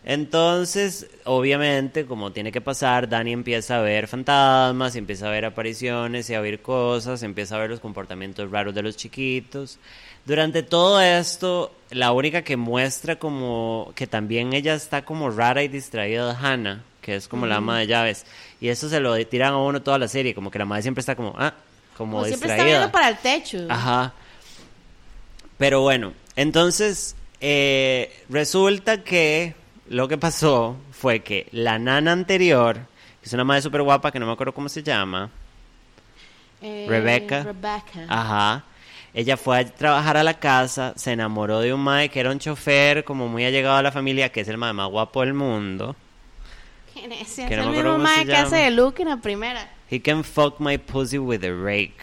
[0.05, 6.29] Entonces, obviamente, como tiene que pasar, Dani empieza a ver fantasmas, empieza a ver apariciones
[6.29, 9.79] y a oír cosas, empieza a ver los comportamientos raros de los chiquitos.
[10.25, 15.69] Durante todo esto, la única que muestra como que también ella está como rara y
[15.69, 18.25] distraída es Hannah, que es como la ama de llaves.
[18.61, 21.01] Y eso se lo tiran a uno toda la serie, como que la madre siempre
[21.01, 21.53] está como, ah,
[21.97, 22.65] como, Como siempre distraída.
[22.65, 23.67] está viendo para el techo.
[23.69, 24.13] Ajá.
[25.59, 29.55] Pero bueno, entonces eh, resulta que
[29.89, 32.77] lo que pasó fue que la nana anterior,
[33.21, 35.31] que es una madre súper guapa que no me acuerdo cómo se llama,
[36.63, 37.43] Eh, Rebecca.
[37.43, 38.07] Rebecca.
[38.09, 38.65] ajá,
[39.14, 42.38] ella fue a trabajar a la casa, se enamoró de un mae que era un
[42.38, 45.94] chofer como muy allegado a la familia, que es el mae más guapo del mundo.
[46.92, 47.38] ¿Quién es?
[47.38, 49.68] Es que no el mismo mae que hace de Luke en la primera.
[49.90, 51.94] He can fuck my pussy with a rake.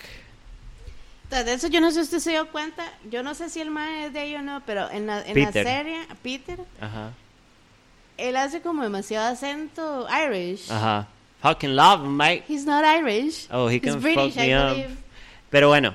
[1.29, 2.83] De eso yo no sé si usted se dio cuenta.
[3.09, 5.27] Yo no sé si el mae es de ahí o no, pero en la, en
[5.39, 5.65] la Peter.
[5.65, 7.11] serie, Peter, Ajá,
[8.17, 10.71] él hace como demasiado acento Irish.
[10.71, 11.07] ajá.
[11.41, 12.43] Fucking love, mate.
[12.49, 13.47] He's not Irish.
[13.51, 14.69] Oh, he He's can British, fuck I me up.
[14.75, 14.97] believe.
[15.51, 15.93] Pero bueno,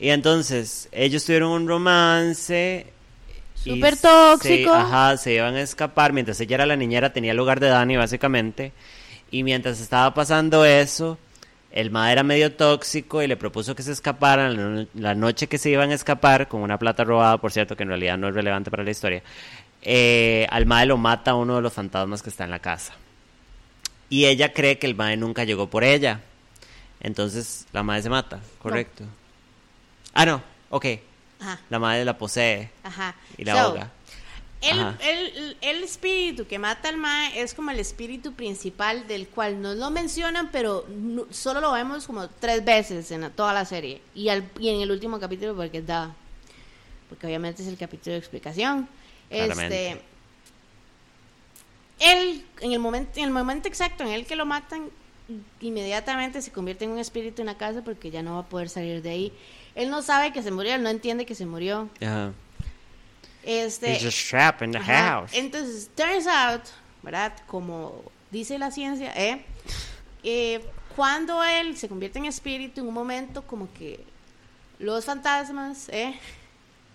[0.00, 2.86] y entonces ellos tuvieron un romance.
[3.54, 4.72] Súper se- tóxico.
[4.72, 6.12] ajá, se iban a escapar.
[6.12, 8.72] Mientras ella era la niñera, tenía el lugar de Dani, básicamente.
[9.30, 11.18] Y mientras estaba pasando eso,
[11.72, 15.70] el ma era medio tóxico y le propuso que se escaparan la noche que se
[15.70, 18.70] iban a escapar, con una plata robada, por cierto, que en realidad no es relevante
[18.70, 19.22] para la historia.
[19.82, 22.94] eh, al mae lo mata uno de los fantasmas que está en la casa.
[24.10, 26.20] Y ella cree que el mae nunca llegó por ella.
[27.00, 29.04] Entonces la madre se mata, correcto.
[30.20, 30.86] Ah, no, ok.
[31.40, 33.14] Ajá, La madre la posee ajá.
[33.36, 33.92] y la So, ahoga.
[34.60, 39.62] El, el, el espíritu que mata al mae es como el espíritu principal del cual
[39.62, 44.02] no lo mencionan, pero no- solo lo vemos como tres veces en toda la serie.
[44.16, 46.12] Y, al, y en el último capítulo porque da.
[47.08, 48.88] Porque obviamente es el capítulo de explicación.
[49.30, 49.90] Claramente.
[49.92, 50.02] Este.
[52.00, 54.88] Él, en el, momento, en el momento exacto en el que lo matan,
[55.60, 58.68] inmediatamente se convierte en un espíritu en la casa porque ya no va a poder
[58.68, 59.32] salir de ahí.
[59.78, 61.88] Él no sabe que se murió, él no entiende que se murió.
[62.02, 62.32] Ajá.
[63.44, 65.20] Este, He's just trapped in the Ajá.
[65.20, 65.30] house.
[65.32, 66.62] Entonces, turns out,
[67.02, 67.32] ¿verdad?
[67.46, 69.44] Como dice la ciencia, ¿eh?
[70.22, 70.60] Eh,
[70.96, 74.04] cuando él se convierte en espíritu, en un momento como que
[74.80, 76.18] los fantasmas, ¿eh?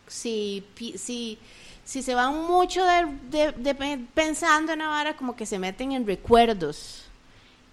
[0.08, 0.63] Si,
[0.98, 1.39] si,
[1.86, 5.58] si se van mucho de, de- de pe- pensando en la vara, como que se
[5.58, 7.06] meten en recuerdos,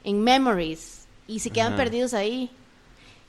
[0.04, 1.76] en memories, y se quedan Ajá.
[1.82, 2.50] perdidos ahí.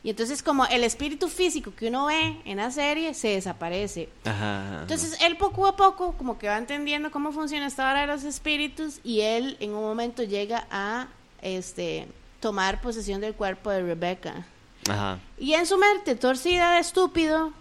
[0.04, 4.10] Y entonces como el espíritu físico que uno ve en la serie se desaparece.
[4.26, 4.82] Ajá, ajá.
[4.82, 8.24] Entonces él poco a poco como que va entendiendo cómo funciona esta hora de los
[8.24, 11.08] espíritus y él en un momento llega a
[11.42, 12.08] este
[12.40, 14.46] tomar posesión del cuerpo de Rebecca.
[14.90, 15.20] Ajá.
[15.38, 17.54] Y en su mente torcida de estúpido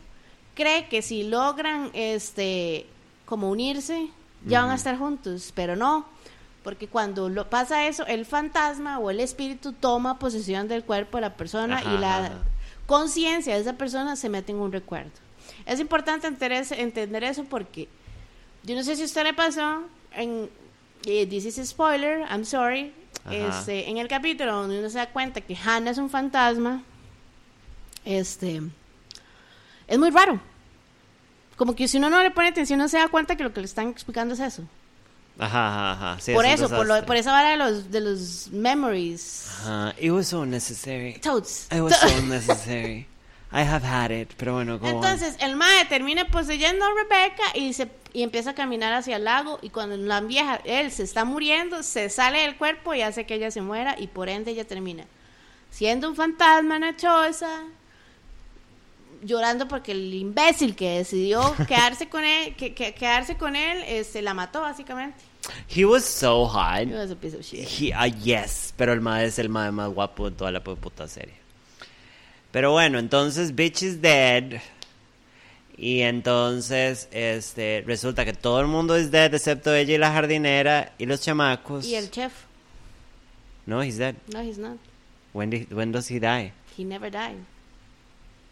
[0.55, 2.87] cree que si logran este
[3.27, 4.09] como unirse
[4.47, 6.07] ya van a estar juntos, pero no,
[6.63, 11.23] porque cuando lo pasa eso, el fantasma o el espíritu toma posesión del cuerpo de
[11.23, 12.33] la persona Ajá, y la
[12.87, 15.13] conciencia de esa persona se mete en un recuerdo.
[15.67, 17.89] Es importante entender, entender eso porque
[18.63, 20.51] yo no sé si a usted le pasó en
[21.07, 22.93] eh, this is a spoiler, I'm sorry.
[23.31, 26.83] Este, en el capítulo donde uno se da cuenta que Hannah es un fantasma,
[28.05, 28.63] este
[29.87, 30.41] es muy raro.
[31.57, 33.61] Como que si uno no le pone atención no se da cuenta que lo que
[33.61, 34.65] le están explicando es eso.
[35.39, 36.21] Ajá, ajá, ajá.
[36.21, 39.47] Sí, por es eso, por, lo, por esa vara de los, de los memories.
[39.63, 39.95] Ajá.
[39.99, 41.15] It was so necessary.
[41.15, 41.69] Toads.
[41.73, 43.07] It was so necessary.
[43.53, 44.33] I have had it.
[44.37, 44.87] Pero bueno, on.
[44.87, 49.25] Entonces el mae termina poseyendo a Rebecca y se y empieza a caminar hacia el
[49.25, 53.25] lago y cuando la vieja él se está muriendo se sale del cuerpo y hace
[53.25, 55.05] que ella se muera y por ende ella termina
[55.71, 57.65] siendo un fantasma en la choza
[59.23, 64.23] llorando porque el imbécil que decidió quedarse con él que, que- quedarse con él este
[64.23, 65.19] la mató básicamente
[65.75, 66.87] He was so hot.
[66.87, 67.67] He was a piece of shit.
[67.67, 70.77] He- ah, yes, pero el mae es el mae más guapo de toda la pu-
[70.77, 71.35] puta serie.
[72.53, 74.61] Pero bueno, entonces Bitch is dead.
[75.79, 80.93] Y entonces, este, resulta que todo el mundo es dead excepto ella y la jardinera
[80.99, 81.87] y los chamacos.
[81.87, 82.33] y el chef
[83.65, 84.17] No, he's dead.
[84.33, 84.77] no he's not
[85.33, 86.53] When, did- when does he die?
[86.77, 87.37] he never died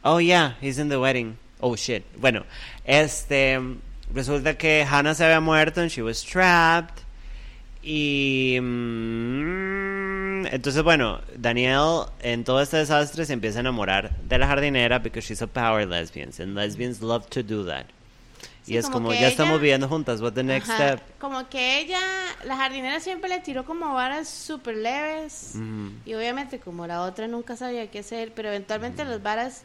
[0.03, 1.37] Oh, yeah, he's in the wedding.
[1.61, 2.05] Oh, shit.
[2.17, 2.45] Bueno,
[2.85, 3.59] este,
[4.15, 7.03] resulta que Hannah se había muerto and she was trapped.
[7.83, 14.47] Y mm, entonces, bueno, Daniel en todo este desastre se empieza a enamorar de la
[14.47, 17.87] jardinera because she's a power lesbian and lesbians love to do that.
[18.63, 21.01] Sí, y es como ya ella- estamos viviendo juntas, what the next Ajá, step?
[21.19, 22.01] Como que ella,
[22.45, 25.53] la jardinera siempre le tiró como varas súper leves.
[25.55, 25.93] Ujú.
[26.05, 29.63] Y obviamente como la otra nunca sabía qué hacer, pero eventualmente las varas...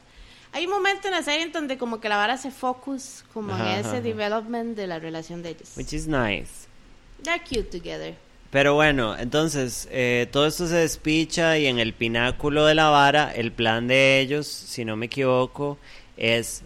[0.54, 3.54] Hay un momento en la serie en donde como que la vara se focus como
[3.54, 4.02] Ajá, en ese ajá.
[4.02, 5.72] development de la relación de ellos.
[5.76, 6.68] Which is nice.
[7.24, 8.16] They're cute together.
[8.52, 13.34] Pero bueno, entonces, eh, todo esto se despicha y en el pináculo de la vara,
[13.34, 15.80] el plan de ellos, si no me equivoco,
[16.18, 16.62] es...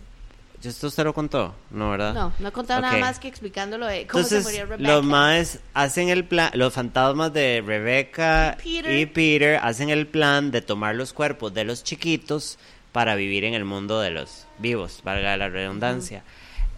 [0.60, 1.54] ¿Yo esto usted lo contó?
[1.70, 2.14] No, ¿verdad?
[2.16, 4.92] No, no he contado nada más que explicándolo de cómo Entonces, se murió Rebecca.
[4.92, 9.00] los maes hacen el plan, los fantasmas de Rebecca Y Peter.
[9.00, 12.58] y Peter hacen el plan de tomar los cuerpos de los chiquitos
[12.98, 16.24] para vivir en el mundo de los vivos, valga la redundancia.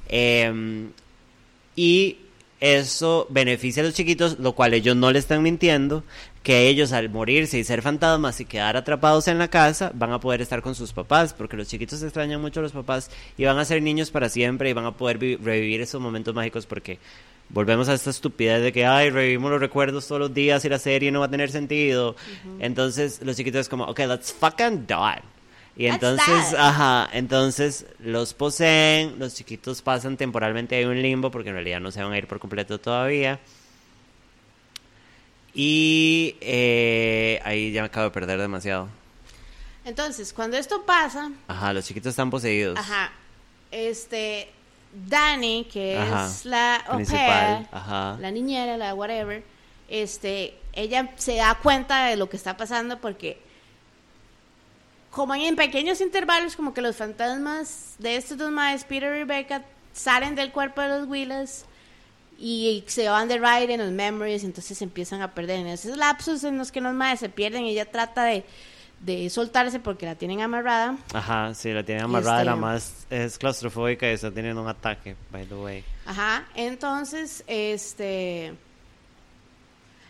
[0.10, 0.90] Em,
[1.78, 2.18] y
[2.60, 6.04] eso beneficia a los chiquitos, lo cual ellos no le están mintiendo,
[6.44, 10.20] que ellos al morirse y ser fantasmas y quedar atrapados en la casa van a
[10.20, 13.58] poder estar con sus papás, porque los chiquitos extrañan mucho a los papás y van
[13.58, 17.00] a ser niños para siempre y van a poder vi- revivir esos momentos mágicos porque
[17.48, 20.80] volvemos a esta estupidez de que, ay, revivimos los recuerdos todos los días y la
[20.80, 22.18] serie no va a tener sentido.
[22.60, 25.24] Entonces los chiquitos es como, ok, let's fucking do it.
[25.80, 31.56] Y entonces, ajá, entonces los poseen, los chiquitos pasan temporalmente ahí un limbo porque en
[31.56, 33.40] realidad no se van a ir por completo todavía.
[35.54, 38.90] Y eh, ahí ya me acabo de perder demasiado.
[39.86, 42.78] Entonces, cuando esto pasa, Ajá, los chiquitos están poseídos.
[42.78, 43.12] ajá,
[43.72, 44.50] este,
[45.08, 48.18] Dani, que Ajá, es la au principal, pair, ajá.
[48.20, 49.44] la niñera, la whatever,
[49.88, 53.40] este, ella se da cuenta de lo que está pasando porque
[55.12, 59.64] como en pequeños intervalos, como que los fantasmas de estos dos madres, Peter y Rebecca,
[59.94, 61.66] salen del cuerpo de los Willis
[62.38, 65.60] y se van de ride en los memories, entonces se empiezan a perder.
[65.60, 68.46] En esos lapsos en los que los madres se pierden, ella trata de,
[69.02, 70.96] de soltarse porque la tienen amarrada.
[71.14, 75.16] Ajá, sí, la tienen amarrada, Este- la más es claustrofóbica y está teniendo un ataque,
[75.32, 75.84] by the way.
[76.06, 78.54] Ajá, entonces, este,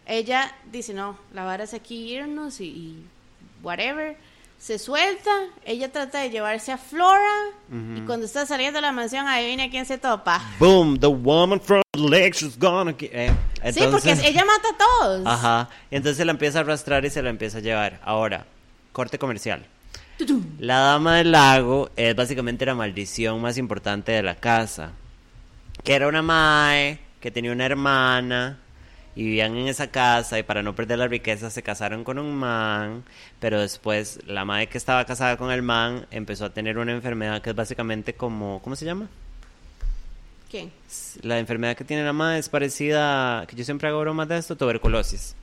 [0.06, 3.06] ella dice, no, la vara es aquí irnos y, y
[3.64, 4.18] whatever.
[4.60, 5.32] Se suelta,
[5.64, 7.32] ella trata de llevarse a Flora
[7.96, 10.42] y cuando está saliendo de la mansión, ahí viene quien se topa.
[10.60, 13.10] Boom, the woman from the gonna get...
[13.14, 13.34] eh,
[13.72, 15.26] sí, porque ella mata a todos.
[15.26, 18.02] Ajá, entonces la empieza a arrastrar y se la empieza a llevar.
[18.04, 18.46] Ahora,
[18.92, 19.66] corte comercial.
[20.60, 24.92] La dama del lago es básicamente la maldición más importante de la casa.
[25.86, 28.60] Que era una mae, que tenía una hermana,
[29.20, 32.34] y vivían en esa casa, y para no perder la riqueza se casaron con un
[32.34, 33.04] man,
[33.42, 37.42] pero después la mae que estaba casada con el man empezó a tener una enfermedad
[37.42, 39.10] que es básicamente como, ¿cómo se llama?
[40.50, 40.72] ¿Quién?
[41.22, 44.56] La enfermedad que tiene la mae es parecida, que yo siempre hago bromas de esto,
[44.56, 45.36] tuberculosis.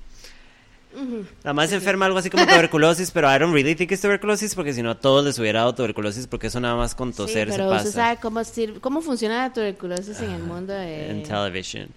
[1.45, 4.55] La madre se enferma algo así como tuberculosis, pero I don't really think it's tuberculosis
[4.55, 7.19] porque si no a todos les hubiera dado tuberculosis porque eso nada más con Sí,
[7.19, 8.41] toser se pero pasa usted sabe cómo,
[8.81, 11.11] cómo funciona la tuberculosis en el mundo de...
[11.11, 11.91] en television.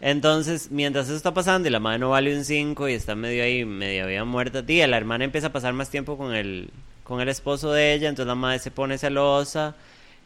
[0.00, 3.42] Entonces, mientras eso está pasando y la madre no vale un 5 y está medio
[3.44, 6.70] ahí, medio había muerta, tía, la hermana empieza a pasar más tiempo con el,
[7.04, 9.74] con el esposo de ella, entonces la madre se pone celosa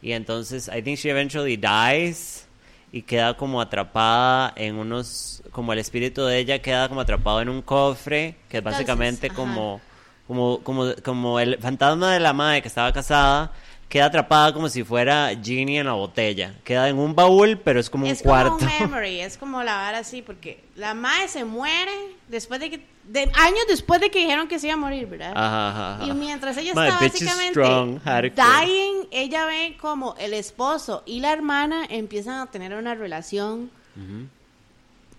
[0.01, 2.47] y entonces I think she eventually dies
[2.93, 7.49] y queda como atrapada en unos, como el espíritu de ella queda como atrapado en
[7.49, 9.81] un cofre, que es básicamente como,
[10.29, 13.51] como, como, como el fantasma de la madre que estaba casada.
[13.89, 16.55] Queda atrapada como si fuera Ginny en la botella.
[16.65, 18.59] Queda en un baúl, pero es como un es cuarto.
[18.59, 21.93] como un memory, es como la vara así, porque la madre se muere
[22.29, 25.33] después de que, de, años después de que dijeron que se iba a morir, ¿verdad?
[25.37, 26.07] Ajá, ajá, ajá.
[26.07, 28.01] Y mientras ella My está básicamente strong,
[28.35, 33.71] dying, ella ve como el esposo y la hermana empiezan a tener una relación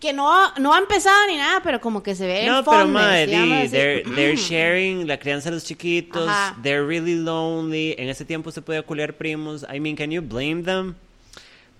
[0.06, 2.88] que no, no ha empezado ni nada, pero como que se ve No, el pero
[2.88, 3.70] madre, así.
[3.70, 6.28] they're, they're sharing la crianza de los chiquitos.
[6.28, 6.56] Ajá.
[6.62, 7.96] They're really lonely.
[7.98, 9.66] En ese tiempo se podía culiar primos.
[9.74, 10.96] I mean, can you blame them?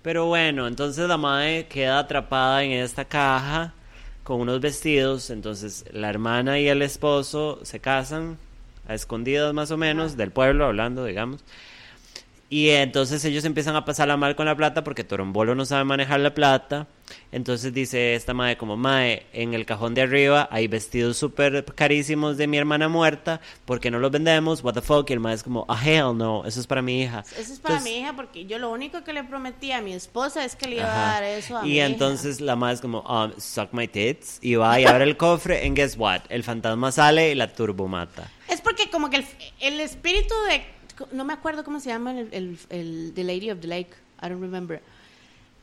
[0.02, 3.72] Pero bueno, entonces la madre queda atrapada en esta caja
[4.22, 5.30] con unos vestidos.
[5.30, 8.38] Entonces la hermana y el esposo se casan
[8.88, 11.42] a escondidas más o menos del pueblo, hablando, digamos.
[12.48, 16.20] Y entonces ellos empiezan a pasarla mal con la plata porque Torombolo no sabe manejar
[16.20, 16.86] la plata.
[17.32, 22.36] Entonces dice esta madre como, mae, en el cajón de arriba hay vestidos súper carísimos
[22.36, 24.62] de mi hermana muerta, ¿por qué no los vendemos?
[24.64, 25.08] What the fuck?
[25.10, 27.24] Y el mae es como, ah, hell no, eso es para mi hija.
[27.38, 29.92] Eso es para Entonces- mi hija, porque yo lo único que le prometí a mi
[29.92, 31.12] esposa es que le iba a Ajá.
[31.20, 31.86] dar eso a mi Y hija.
[31.86, 35.64] entonces la madre es como, um, suck my tits, y va y abre el cofre,
[35.66, 36.22] and guess what?
[36.28, 38.30] El fantasma sale y la turbo mata.
[38.48, 39.26] Es porque como que el,
[39.60, 40.62] el espíritu de...
[41.12, 43.90] No me acuerdo cómo se llama el, el, el- The Lady of the Lake.
[44.22, 44.80] I don't remember.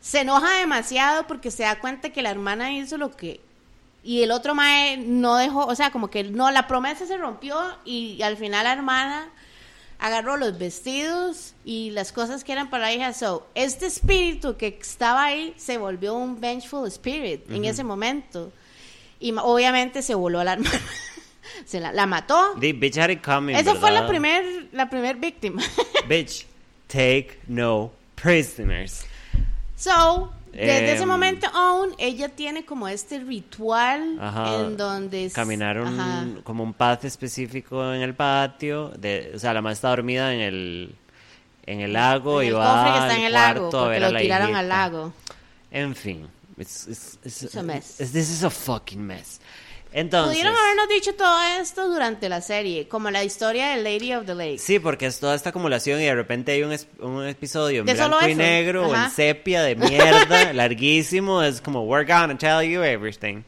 [0.03, 3.39] Se enoja demasiado porque se da cuenta que la hermana hizo lo que
[4.03, 7.57] y el otro mae no dejó, o sea, como que no, la promesa se rompió
[7.85, 9.29] y al final la hermana
[9.97, 13.13] agarró los vestidos y las cosas que eran para la hija.
[13.13, 18.51] So, este espíritu que estaba ahí se volvió un vengeful spirit en ese momento.
[19.21, 20.81] Y obviamente se voló a la hermana.
[21.65, 22.55] se la, la mató.
[22.59, 25.63] The bitch had it coming, Esa fue la primer, la primer víctima.
[26.09, 26.45] Bitch,
[26.89, 29.05] take no prisoners.
[29.83, 34.55] So, desde ese Em, momento on, ella tiene como este ritual Ajá.
[34.61, 35.29] en donde...
[35.31, 36.25] Caminaron ajá.
[36.43, 38.89] como un path específico en el patio.
[38.97, 40.95] De, o sea, la madre está dormida en el,
[41.65, 44.19] en el lago En y el va que está en el lago, a lo la
[44.19, 44.59] tiraron hijita.
[44.59, 45.13] al lago.
[45.71, 46.27] En fin.
[46.57, 47.17] It's-
[48.11, 49.41] this is a fucking mess.
[49.93, 50.35] Entonces.
[50.35, 54.33] Pudieron habernos dicho todo esto durante la serie, como la historia de Lady of the
[54.33, 54.57] Lake.
[54.57, 57.93] Sí, porque es toda esta acumulación y de repente hay un, un episodio en De
[57.93, 61.43] blanco y negro o en sepia de mierda, larguísimo.
[61.43, 63.43] Es como, we're gonna tell you everything.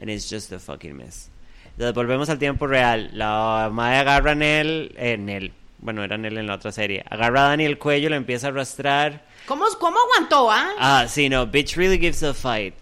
[0.00, 1.30] And it's just a fucking mess.
[1.72, 3.10] Entonces volvemos al tiempo real.
[3.12, 7.04] La madre agarra a Nell, eh, Nell, bueno, era Nell en la otra serie.
[7.08, 9.24] Agarra a Dani el cuello, lo empieza a arrastrar.
[9.46, 10.70] ¿Cómo, ¿Cómo aguantó, ah?
[10.78, 12.74] Ah, sí, no, bitch really gives a fight.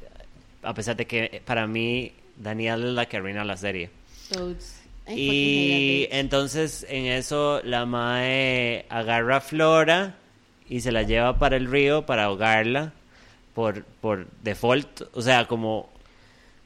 [0.63, 2.13] A pesar de que eh, para mí,
[2.43, 3.91] Daniel es la que arruina la serie.
[5.09, 10.15] Y entonces en eso la Mae agarra a Flora
[10.69, 12.93] y se la lleva para el río para ahogarla
[13.55, 15.03] por, por default.
[15.15, 15.91] O sea, como...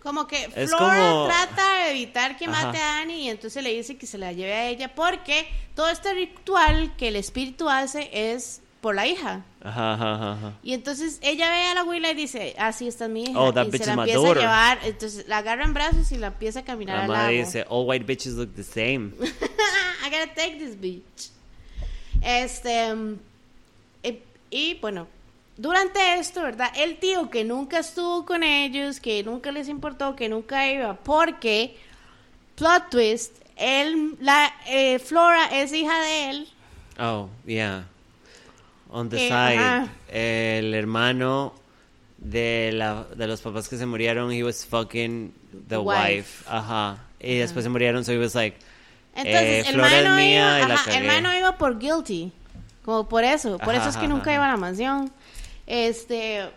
[0.02, 2.66] Como que es Flora como- trata de evitar que Ajá.
[2.66, 5.88] mate a Annie y entonces le dice que se la lleve a ella porque todo
[5.88, 9.42] este ritual que el espíritu hace es por la hija.
[9.64, 10.52] Ajá, ajá, ajá.
[10.62, 13.40] Y entonces ella ve a la abuela y dice, ah, sí, esta es mi hija.
[13.40, 14.38] Oh, that y bitch se la is my empieza daughter.
[14.38, 17.32] a llevar, entonces la agarra en brazos y la empieza a caminar La al Mae
[17.34, 17.46] lago.
[17.46, 19.10] dice, all white bitches look the same.
[19.20, 21.30] I gotta take this bitch.
[22.22, 22.94] Este.
[22.94, 23.18] mm,
[24.04, 25.08] eh, Y, bueno,
[25.56, 26.70] durante esto, ¿verdad?
[26.76, 31.76] El tío que nunca estuvo con ellos, que nunca les importó, que nunca iba, porque,
[32.54, 36.48] plot twist, él, la, eh, Flora es hija de él.
[37.00, 37.88] Oh, yeah.
[38.90, 39.88] On the Eh, side, ajá.
[40.08, 41.54] el hermano
[42.18, 45.32] de, la, de los papás que se murieron, he was fucking
[45.68, 45.98] the Wife.
[46.16, 46.44] wife.
[46.48, 46.98] Ajá.
[47.20, 48.56] Y después se murieron, so he was like...
[49.14, 52.30] Entonces, eh, el mano iba, ajá, el mano iba por guilty.
[52.84, 53.56] Como por eso.
[53.58, 55.10] Por Ajá, eso es que nunca iba a la mansión.
[55.66, 56.48] Este.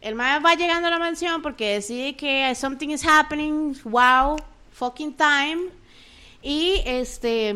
[0.00, 3.74] El man va llegando a la mansión porque decide que something is happening.
[3.84, 4.36] Wow,
[4.72, 5.68] fucking time.
[6.42, 7.54] Y este.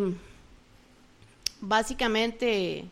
[1.61, 2.85] Básicamente.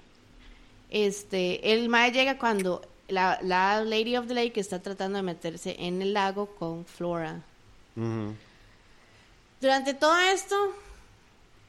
[0.92, 1.72] Este.
[1.72, 6.02] El mae llega cuando la, la Lady of the Lake está tratando de meterse en
[6.02, 7.40] el lago con Flora.
[9.58, 10.54] Durante todo esto,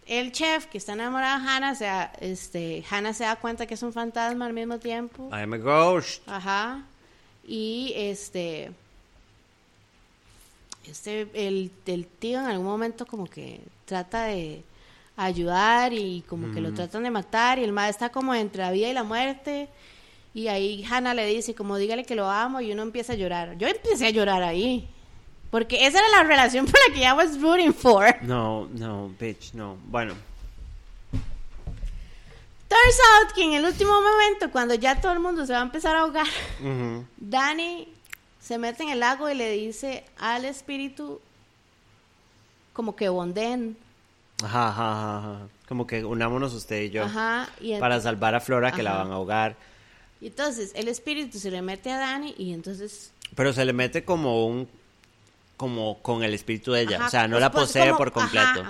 [0.08, 3.76] el chef que está enamorado de Hannah, o sea, este, Hannah se da cuenta que
[3.76, 5.30] es un fantasma al mismo tiempo.
[5.32, 6.28] I am a ghost.
[6.28, 6.84] Ajá.
[7.48, 8.72] Y este.
[10.86, 14.64] Este, el, el tío en algún momento como que trata de
[15.16, 18.72] ayudar y como que lo tratan de matar y el madre está como entre la
[18.72, 19.70] vida y la muerte
[20.34, 23.58] y ahí Hannah le dice como dígale que lo amo y uno empieza a llorar.
[23.58, 24.88] Yo empecé a llorar ahí
[25.52, 28.16] porque esa era la relación por la que I was rooting for.
[28.24, 29.78] No, no, bitch, no.
[29.86, 30.16] Bueno,
[32.74, 35.64] Turns out que en el último momento cuando ya todo el mundo se va a
[35.64, 36.26] empezar a ahogar
[36.60, 37.06] ujú.
[37.18, 37.88] Dani
[38.42, 41.22] se mete en el lago y le dice al espíritu
[42.74, 43.78] como que bonden.
[44.44, 45.48] Ajá, ajá, ajá.
[45.68, 47.50] Como que unámonos usted y yo Ajá.
[47.60, 49.56] Y, para salvar a Flora que la van a ahogar.
[50.22, 53.12] y entonces el espíritu se le mete a Dani y entonces...
[53.36, 54.68] Pero se le mete como un
[55.58, 58.12] como con el espíritu de ella, o sea, no pues, la pues, posee como- por
[58.12, 58.64] completo.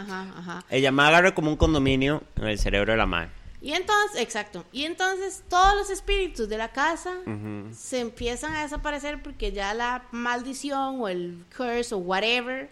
[0.69, 3.29] Ella me agarra como un condominio en el cerebro de la madre.
[3.61, 4.65] Y entonces, exacto.
[4.73, 7.73] Y entonces todos los espíritus de la casa Ujú.
[7.73, 12.69] se empiezan a desaparecer porque ya la maldición o el curse o whatever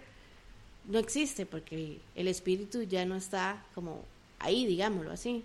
[0.91, 4.03] no existe porque el espíritu ya no está como
[4.39, 5.43] ahí, digámoslo así.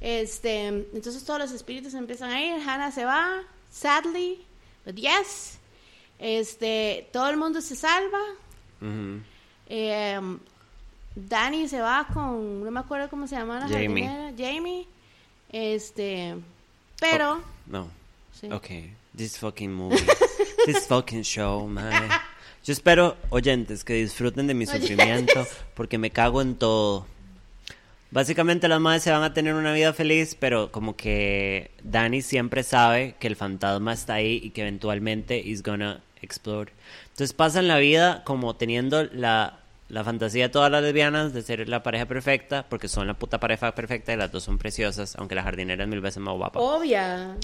[0.00, 4.40] Este, entonces todos los espíritus empiezan a ir, Hannah se va, sadly,
[4.84, 5.58] but yes.
[6.18, 8.20] Este, todo el mundo se salva.
[9.68, 10.20] Eh,
[11.16, 14.06] Danny se va con, no me acuerdo cómo se llama la Jamie.
[14.06, 14.86] jardinera, Jamie.
[15.50, 16.34] Este,
[17.00, 17.88] pero No.
[18.38, 18.50] sí.
[18.50, 18.68] Ok.
[19.16, 19.96] This fucking movie.
[20.66, 22.08] This fucking show, man.
[22.64, 24.88] Yo espero, oyentes, que disfruten de mi Oyentes.
[24.88, 27.06] sufrimiento porque me cago en todo.
[28.10, 32.62] Básicamente las madres se van a tener una vida feliz, pero como que Danny siempre
[32.62, 36.70] sabe que el fantasma está ahí y que eventualmente is gonna explode.
[37.10, 39.58] Entonces pasan la vida como teniendo la,
[39.88, 43.40] la fantasía de todas las lesbianas de ser la pareja perfecta, porque son la puta
[43.40, 46.60] pareja perfecta y las dos son preciosas, aunque la jardinera es mil veces más guapa.
[46.60, 47.36] Obvia.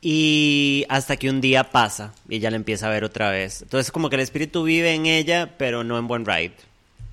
[0.00, 3.62] Y hasta que un día pasa y ella la empieza a ver otra vez.
[3.62, 6.54] Entonces como que el espíritu vive en ella, pero no en buen ride.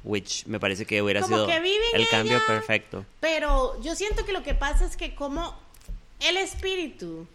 [0.03, 2.45] Which me parece que hubiera Como sido que vive en el cambio ella.
[2.45, 3.05] perfecto.
[3.19, 5.57] Pero yo siento que lo que pasa es que como
[6.19, 7.25] el espíritu,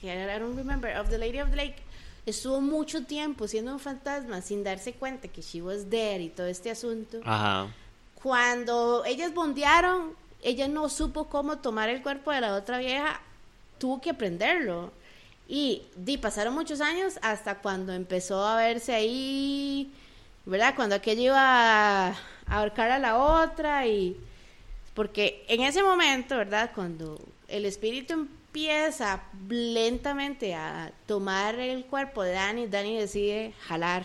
[0.00, 1.76] que I don't remember, of the Lady of the Lake,
[2.24, 6.46] estuvo mucho tiempo siendo un fantasma sin darse cuenta que she was dead y todo
[6.46, 7.20] este asunto.
[7.24, 7.68] Ajá.
[8.14, 13.20] Cuando ellas bondearon, ella no supo cómo tomar el cuerpo de la otra vieja,
[13.78, 14.92] tuvo que aprenderlo.
[15.48, 15.82] Y
[16.20, 19.90] pasaron muchos años hasta cuando empezó a verse ahí,
[20.44, 20.74] ¿verdad?
[20.76, 22.16] Cuando aquella iba a
[22.46, 24.16] ahorcar a la otra y...
[24.94, 26.72] Porque en ese momento, ¿verdad?
[26.74, 34.04] Cuando el espíritu empieza lentamente a tomar el cuerpo de Dani, Dani decide jalar.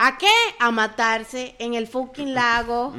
[0.00, 0.30] ¿A qué?
[0.60, 2.94] A matarse en el fucking lago.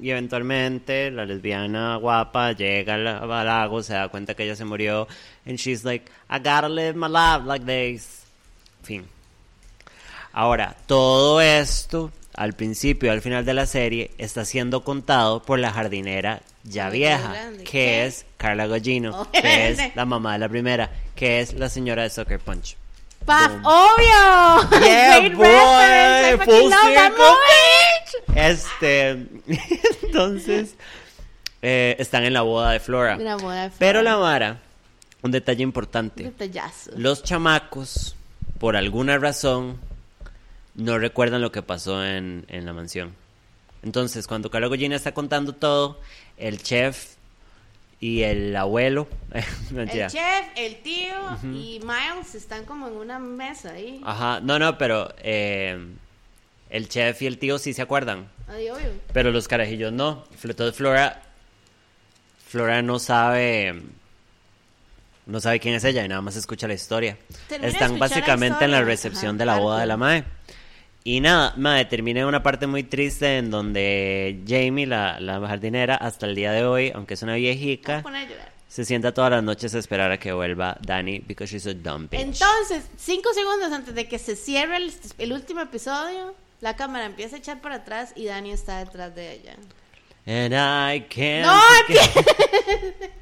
[0.00, 4.64] Y eventualmente la lesbiana guapa llega al, al lago, se da cuenta que ella se
[4.64, 5.08] murió.
[5.44, 8.22] And she's like, I gotta live my life like this.
[8.82, 9.04] Fin.
[10.32, 15.58] Ahora, todo esto, al principio y al final de la serie, está siendo contado por
[15.58, 18.06] la jardinera ya vieja, que ¿Qué?
[18.06, 22.02] es Carla Gallino, Oh, que es la mamá de la primera, que es la señora
[22.02, 22.76] de Sucker Punch.
[23.26, 23.50] ¡Paf!
[23.52, 23.62] Boom.
[23.66, 24.80] ¡Obvio!
[24.86, 26.72] Yeah, Great boy, full.
[28.34, 29.10] Este,
[30.02, 30.74] entonces,
[31.62, 33.16] eh, están en la boda de Flora.
[33.16, 34.02] Una boda de Pero Flora.
[34.02, 34.60] la vara,
[35.22, 36.24] un detalle importante.
[36.24, 36.92] Detallazo.
[36.96, 38.14] Los chamacos,
[38.58, 39.78] por alguna razón,
[40.74, 43.14] no recuerdan lo que pasó en, en la mansión.
[43.82, 46.00] Entonces, cuando Carla Goyina está contando todo,
[46.36, 47.15] el chef
[48.00, 49.08] y el abuelo.
[49.74, 54.00] El chef, el tío y Miles están como en una mesa ahí.
[54.04, 55.78] Ajá, no, no, pero eh,
[56.70, 58.28] el chef y el tío sí se acuerdan.
[58.48, 58.92] Ay, obvio.
[59.12, 60.24] Pero los carajillos no.
[60.42, 61.22] Entonces Flora,
[62.46, 63.82] Flora no sabe,
[65.26, 67.18] no sabe quién es ella y nada más escucha la historia.
[67.50, 70.24] Están la básicamente en la recepción ajá, de la boda de la madre.
[71.06, 75.94] Y nada, madre, termina en una parte muy triste en donde Jamie, la, la jardinera,
[75.94, 78.02] hasta el día de hoy, aunque es una viejica,
[78.66, 82.08] se sienta todas las noches a esperar a que vuelva Danny because she's a dumb
[82.10, 82.20] bitch.
[82.20, 87.36] Entonces, cinco segundos antes de que se cierre el, el último episodio, la cámara empieza
[87.36, 89.54] a echar para atrás y Dani está detrás de ella.
[90.26, 91.46] And I can't.
[91.46, 91.60] ¡No!
[91.86, 93.12] get-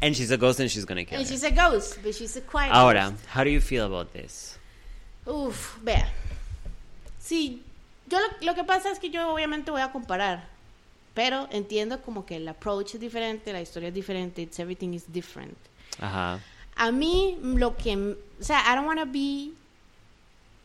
[0.00, 1.30] and she's a ghost and she's gonna kill And her.
[1.34, 3.26] she's a ghost, but she's a quiet Ahora, ghost.
[3.34, 4.56] how do you feel about this?
[5.26, 6.06] Uf, vea.
[7.30, 7.62] Sí,
[8.08, 10.48] yo lo, lo que pasa es que yo obviamente voy a comparar,
[11.14, 15.04] pero entiendo como que el approach es diferente, la historia es diferente, it's everything is
[15.12, 15.56] different.
[16.00, 16.40] Ajá.
[16.74, 19.52] A mí lo que, o sea, I don't want to be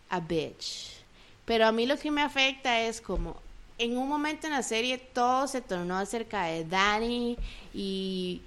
[0.09, 1.03] a bitch,
[1.45, 3.36] pero a mí lo que me afecta es como
[3.78, 7.38] en un momento en la serie todo se tornó acerca de Danny
[7.76, 8.41] y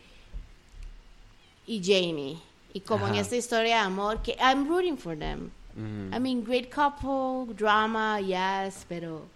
[1.68, 2.36] y Jamie
[2.74, 5.52] y como en esta historia de amor que I'm rooting for them.
[5.78, 6.16] Ujú.
[6.16, 9.26] I mean, great couple, drama, yes, pero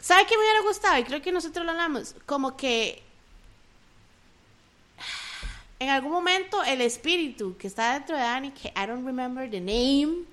[0.00, 0.96] ¿Sabe qué me hubiera gustado?
[0.98, 2.14] Y creo que nosotros lo hablamos.
[2.24, 3.02] Como que
[5.80, 9.60] en algún momento el espíritu que está dentro de Dani, que I don't remember the
[9.60, 10.24] name,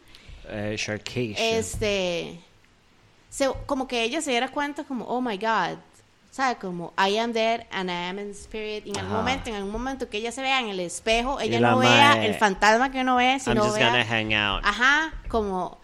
[0.77, 1.36] Sharkation.
[1.38, 2.39] este,
[3.29, 5.77] se- como que ella se diera cuenta como, oh my God,
[6.36, 6.57] ¿sabe?
[6.57, 8.86] Como I am dead and I am in spirit.
[8.86, 9.21] En algún Ajá.
[9.21, 12.25] momento, en algún momento que ella se vea en el espejo, ella la no vea
[12.25, 13.89] el fantasma que uno ve, I'm sino just vea...
[13.89, 14.61] gonna hang out.
[14.65, 15.77] Ajá, como,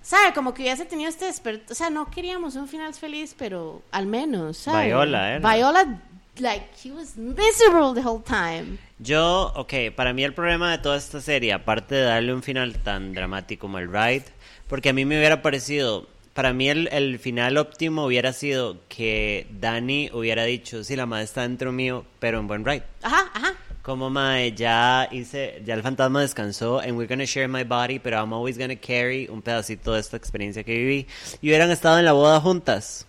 [0.00, 0.32] ¿sabe?
[0.32, 1.72] Como que hubiese tenido este despertar.
[1.72, 4.86] O sea, no queríamos un final feliz, pero al menos, ¿sabe?
[4.86, 5.54] Viola era.
[5.54, 6.00] Viola,
[6.36, 8.78] like, she was miserable the whole time.
[9.00, 12.78] Yo, ok, para mí el problema de toda esta serie, aparte de darle un final
[12.78, 14.26] tan dramático como el Ride,
[14.68, 19.46] porque a mí me hubiera parecido, para mí el, el final óptimo hubiera sido que
[19.60, 22.84] Danny hubiera dicho, sí, la madre está dentro mío, pero en buen Ride.
[23.02, 23.54] Ajá, ajá.
[23.82, 28.16] Como mae, ya hice, ya el fantasma descansó, and we're gonna share my body, pero
[28.16, 31.06] I'm always gonna carry un pedacito de esta experiencia que viví.
[31.40, 33.06] Y hubieran estado en la boda juntas.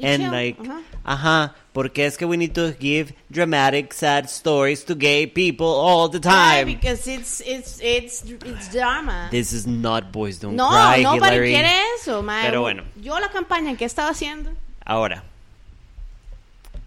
[0.00, 0.80] And like, ajá.
[1.04, 6.08] ajá, porque es que we need to give dramatic, sad stories to gay people all
[6.08, 6.66] the time.
[6.66, 9.28] because it's, it's, it's, it's drama.
[9.30, 11.50] This is not Boys Don't no, Cry, nobody Hillary.
[11.50, 12.44] quiere eso, mae.
[12.46, 12.84] Pero bueno.
[13.00, 14.52] Yo la campaña que he estado haciendo.
[14.84, 15.24] Ahora,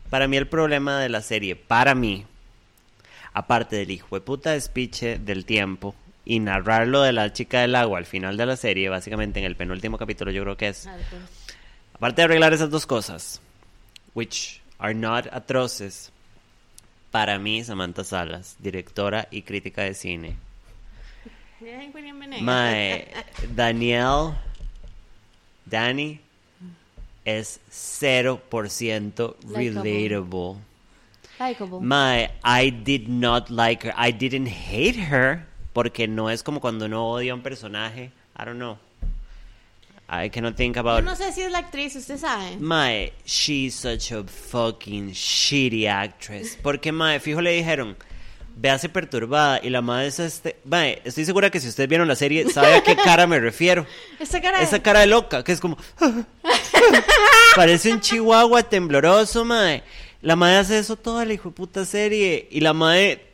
[0.10, 2.26] para mí el problema de la serie, para mí,
[3.34, 7.76] aparte del hijo de puta despiche del tiempo y narrar lo de la chica del
[7.76, 10.88] agua al final de la serie, básicamente en el penúltimo capítulo yo creo que es,
[11.96, 13.42] aparte de arreglar esas dos cosas,
[14.14, 16.12] which are not atroces,
[17.12, 20.36] para mí Samantha Salas, directora y crítica de cine,
[22.42, 23.08] Mae,
[23.56, 24.36] Daniel,
[25.66, 26.20] Danny
[27.24, 29.82] es 0% Likeable.
[29.82, 30.58] relatable.
[31.40, 31.80] Likeable.
[31.82, 33.94] My, I did not like her.
[33.98, 38.12] I didn't hate her porque no es como cuando uno odia a un personaje.
[38.38, 38.78] I don't know.
[40.08, 41.04] I cannot think Yo about.
[41.04, 42.58] no sé si es la actriz, usted sabe.
[42.60, 46.58] My, she's such a fucking shitty actress.
[46.62, 47.98] Porque, mae, fijo le dijeron,
[48.56, 49.60] véase perturbada.
[49.64, 50.58] Y la madre es este.
[50.66, 53.88] Mae, estoy segura que si ustedes vieron la serie, sabe a qué cara me refiero.
[54.20, 55.76] Esa cara Esa cara de loca, que es como.
[57.56, 59.84] Parece un chihuahua tembloroso, mae.
[60.22, 62.48] La madre hace eso toda la hijo de puta serie.
[62.52, 63.26] Y la madre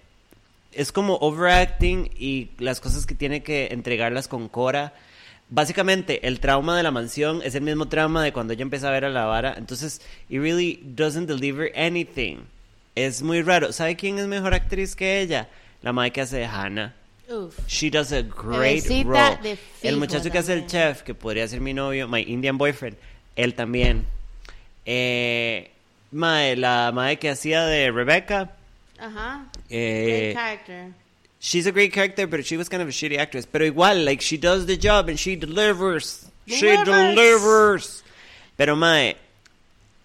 [0.72, 4.94] es como overacting y las cosas que tiene que entregarlas con Cora.
[5.54, 8.92] Básicamente, el trauma de la mansión es el mismo trauma de cuando ella empieza a
[8.92, 9.54] ver a la vara.
[9.58, 12.38] Entonces, it really doesn't deliver anything.
[12.96, 13.74] Es muy raro.
[13.74, 15.50] ¿Sabe quién es mejor actriz que ella?
[15.82, 16.94] La madre que hace de Hannah.
[17.30, 17.58] Uf.
[17.68, 19.58] She does a great role.
[19.84, 22.96] El muchacho que hace el chef, que podría ser mi novio, my Indian boyfriend,
[23.36, 24.06] él también.
[24.86, 25.70] Eh,
[26.12, 28.52] mae, la madre que hacía de Rebecca,
[29.00, 29.46] Ajá.
[29.70, 30.88] eh, Great character.
[31.42, 33.46] She's a great character, but she was kind of a shitty actress.
[33.46, 36.28] Pero igual, like, she does the job and she delivers.
[36.48, 36.86] She Delivers.
[37.16, 38.04] delivers.
[38.56, 39.18] Pero, mae,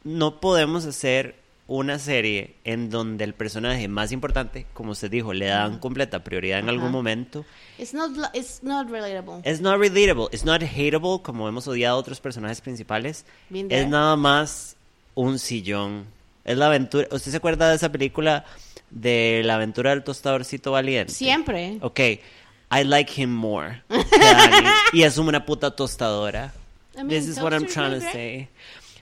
[0.04, 1.34] no podemos hacer
[1.68, 6.60] una serie en donde el personaje más importante, como usted dijo, le dan completa prioridad
[6.60, 6.92] en algún Ajá.
[6.92, 7.44] momento.
[7.78, 9.40] It's not, it's not relatable.
[9.44, 13.24] Es not relatable, it's not hateable como hemos odiado a otros personajes principales.
[13.50, 14.76] Es nada más
[15.14, 16.06] un sillón.
[16.46, 17.08] Es la aventura.
[17.10, 18.44] ¿Usted se acuerda de esa película
[18.90, 21.12] de la aventura del tostadorcito valiente?
[21.12, 21.78] Siempre.
[21.80, 23.82] Ok, I like him more.
[24.92, 26.54] y es una puta tostadora.
[26.94, 28.48] I mean, This is what I'm trying to say.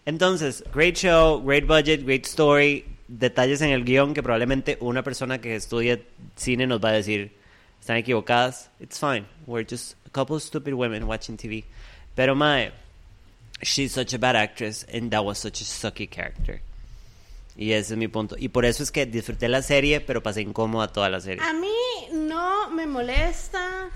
[0.06, 5.38] Entonces, great show, great budget, great story, detalles en el guion que probablemente una persona
[5.38, 6.02] que estudie
[6.36, 7.30] cine nos va a decir,
[7.78, 8.70] están equivocadas.
[8.80, 9.26] It's fine.
[9.46, 11.64] We're just a couple of stupid women watching TV.
[12.16, 12.72] Pero mae,
[13.62, 16.62] she's such a bad actress and that was such a sucky character.
[17.56, 18.36] Y ese es mi punto.
[18.38, 21.42] Y por eso es que disfruté la serie, pero pasé incómoda toda la serie.
[21.44, 21.68] A mí
[22.12, 23.88] no me molesta.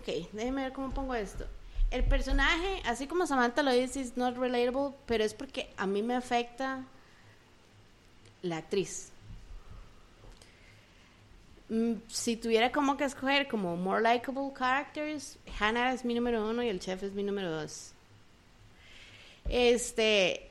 [0.00, 1.46] Ok, déjeme ver cómo pongo esto.
[1.92, 6.02] El personaje, así como Samantha lo dice, es not relatable, pero es porque a mí
[6.02, 6.84] me afecta
[8.42, 9.10] la actriz.
[11.68, 16.62] Mm, Si tuviera como que escoger como more likable characters, Hannah es mi número uno
[16.62, 17.92] y el chef es mi número dos.
[19.48, 20.50] Este,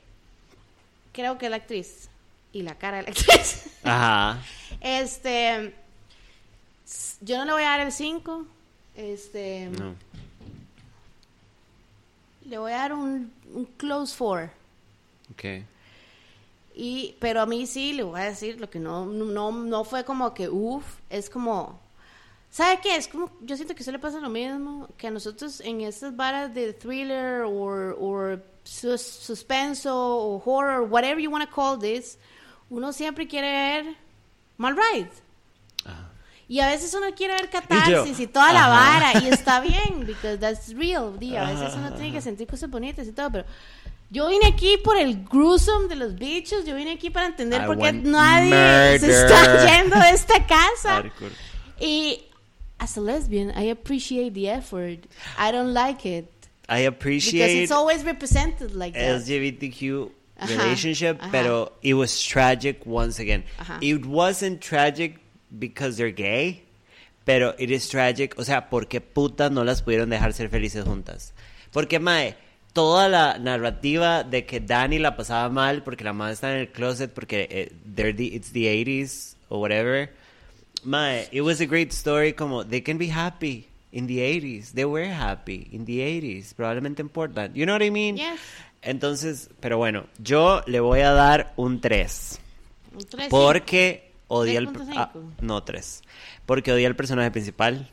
[1.12, 2.08] creo que la actriz
[2.54, 3.68] y la cara de la actriz.
[3.84, 4.40] Ajá.
[4.80, 5.74] Este,
[7.22, 8.46] yo no le voy a dar el 5.
[8.96, 9.96] Este, No.
[12.46, 14.50] le voy a dar un, un close 4.
[15.34, 15.64] Ok.
[16.76, 20.04] Y, pero a mí sí le voy a decir lo que no, no, no fue
[20.06, 21.80] como que uff, es como,
[22.50, 22.96] ¿sabe qué?
[22.96, 26.16] Es como, yo siento que eso le pasa lo mismo que a nosotros en estas
[26.16, 32.18] varas de thriller o o sus- suspenso o horror, whatever you want to call this,
[32.72, 33.96] uno siempre quiere ver
[34.58, 35.10] mal ride.
[35.86, 36.10] Ajá.
[36.48, 40.06] Y a veces uno quiere ver catarsis y, yo, toda la vara, y está bien,
[40.06, 41.18] because that's real.
[41.20, 43.46] di, a veces uno tiene que sentir cosas bonitas y todo, pero
[44.10, 47.66] yo vine aquí por el gruesome de los bichos, yo vine aquí para entender I
[47.66, 49.22] por qué nadie se murder.
[49.22, 50.96] está yendo de esta casa.
[50.96, 51.32] Hardcore.
[51.80, 52.26] Y
[52.80, 55.06] as a lesbian, I appreciate the effort.
[55.38, 56.26] I don't like it.
[56.68, 59.24] I Because appreciate it's always represented like that.
[60.42, 61.32] Ajá, relationship, ajá.
[61.32, 63.44] pero it was tragic once again.
[63.58, 63.78] Ajá.
[63.82, 65.20] It wasn't tragic
[65.50, 66.64] because they're gay,
[67.26, 71.34] pero it is tragic, o sea, porque putas no las pudieron dejar ser felices juntas.
[71.72, 72.36] Porque, mae,
[72.74, 76.70] toda la narrativa de que Dani la pasaba mal porque la madre está en el
[76.72, 80.10] closet porque eh, they're the- it's the 80s or whatever.
[80.84, 84.72] Mae, it was a great story como they can be happy in the 80s.
[84.74, 87.56] They were happy in the 80s, probablemente en Portland.
[87.56, 88.18] You know what I mean?
[88.18, 88.40] Yes.
[88.82, 92.40] Entonces, pero bueno, yo le voy a dar un 3.
[92.94, 93.30] Un tres, sí.
[93.30, 94.70] Porque odié el...
[94.70, 94.94] 3.5.
[94.96, 95.12] ah,
[95.42, 96.02] no, 3.
[96.46, 97.90] Porque odié al personaje principal.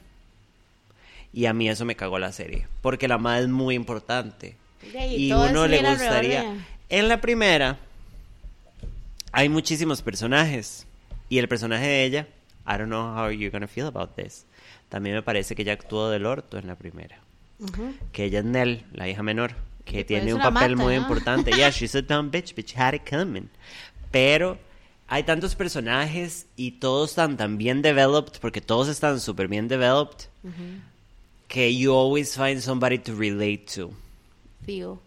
[1.32, 2.66] Y a mí eso me cagó la serie.
[2.80, 4.56] Porque la madre es muy importante.
[4.94, 6.66] Y todo uno le gustaría...
[6.88, 7.78] En la primera,
[9.30, 10.86] hay muchísimos personajes.
[11.28, 12.26] Y el personaje de ella,
[12.66, 14.46] I don't know how you're gonna feel about this.
[14.88, 17.18] También me parece que ella actuó del orto en la primera.
[18.12, 19.54] Que ella es Nell, la hija menor,
[19.90, 21.02] que tiene un papel mata, muy ¿no?
[21.02, 21.50] importante.
[21.52, 23.48] Yeah, she's a dumb bitch, bitch had it coming.
[24.10, 24.58] Pero
[25.08, 30.26] hay tantos personajes y todos están tan bien developed, porque todos están súper bien developed,
[31.48, 33.90] que you always find somebody to relate to.
[34.66, 34.98] Fijo.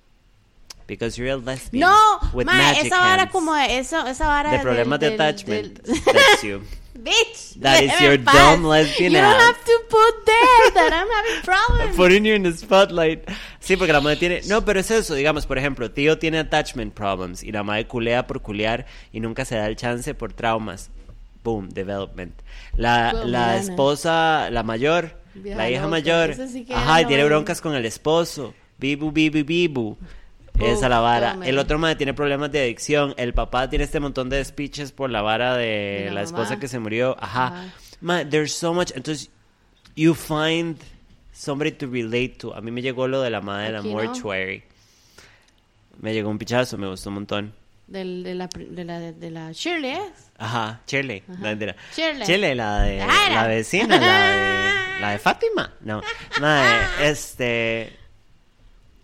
[0.88, 1.82] Because you're a lesbian.
[1.89, 3.32] No, with ma, magic esa vara hands.
[3.32, 5.82] como eso, esa vara De problemas de del- attachment.
[5.84, 6.61] del- That's you.
[6.97, 9.41] Bitch, That is your dumb lesbian You don't ass.
[9.41, 11.95] have to put there that I'm having problems.
[11.95, 13.23] Putting you in the spotlight.
[13.59, 14.41] Sí, porque la madre tiene.
[14.47, 18.27] No, pero es eso, digamos, por ejemplo, tío tiene attachment problems y la madre culea
[18.27, 20.89] por culear y nunca se da el chance por traumas.
[21.43, 22.33] Boom, development.
[22.75, 27.61] La, Boom, la esposa, la mayor, la hija loca, mayor, sí ajá, y tiene broncas
[27.61, 28.53] con el esposo.
[28.77, 29.97] Bibu, bibu, bibu.
[30.64, 31.38] Esa la vara.
[31.43, 33.14] El otro madre tiene problemas de adicción.
[33.18, 36.59] El papá tiene este montón de speeches por la vara de, De la, la esposa
[36.59, 37.16] que se murió.
[37.20, 37.47] Ajá.
[37.47, 37.74] Ajá.
[38.01, 38.91] Ma, there's so much.
[38.95, 39.30] Entonces,
[39.95, 40.78] you find
[41.34, 42.55] somebody to relate to.
[42.55, 43.93] A mí me llegó lo de la madre de la Aquí no.
[43.95, 44.64] mortuary.
[45.99, 47.53] Me llegó un pichazo, me gustó un montón.
[47.88, 50.32] Del, de, la, de, la, de la Shirley, ¿es?
[50.38, 51.24] Ajá, Shirley.
[51.28, 51.76] La, mentira.
[51.95, 52.26] Shirley.
[52.26, 55.74] Shirley, la de la vecina, la de, la de Fátima.
[55.82, 56.01] No,
[56.39, 57.91] Mae, este,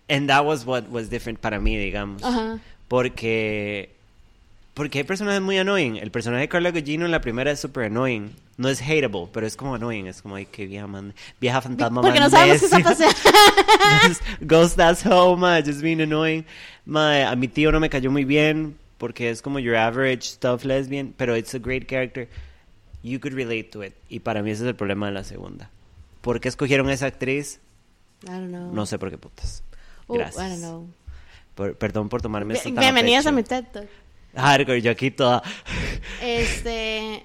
[0.09, 2.59] and that was what was different para mí, digamos, Ajá.
[2.87, 3.89] porque
[4.73, 5.95] porque hay personajes muy annoying.
[5.97, 8.35] El personaje de Carla Gugino en la primera es super annoying.
[8.57, 10.05] No es hateable, pero es como annoying.
[10.05, 12.01] Es como, ay, qué vieja, man, vieja fantasma.
[12.01, 14.19] Porque man, no sabemos qué está pasando.
[14.41, 16.45] Ghost ass home, ma, just being annoying.
[16.85, 20.63] Ma, a mi tío no me cayó muy bien porque es como your average stuff
[20.63, 22.27] lesbian, pero it's a great character.
[23.01, 23.93] You could relate to it.
[24.09, 25.71] Y para mí ese es el problema de la segunda.
[26.21, 27.59] ¿Por qué escogieron a esa actriz?
[28.23, 28.73] I don't know.
[28.73, 29.63] No sé por qué putas.
[30.07, 30.45] Oh, Gracias.
[30.45, 30.87] I don't know.
[31.55, 33.87] Por- perdón por tomarme tan Bienvenidas a mi TED Talk.
[34.35, 35.41] Hardcore, yo aquí toda.
[36.21, 37.23] Este.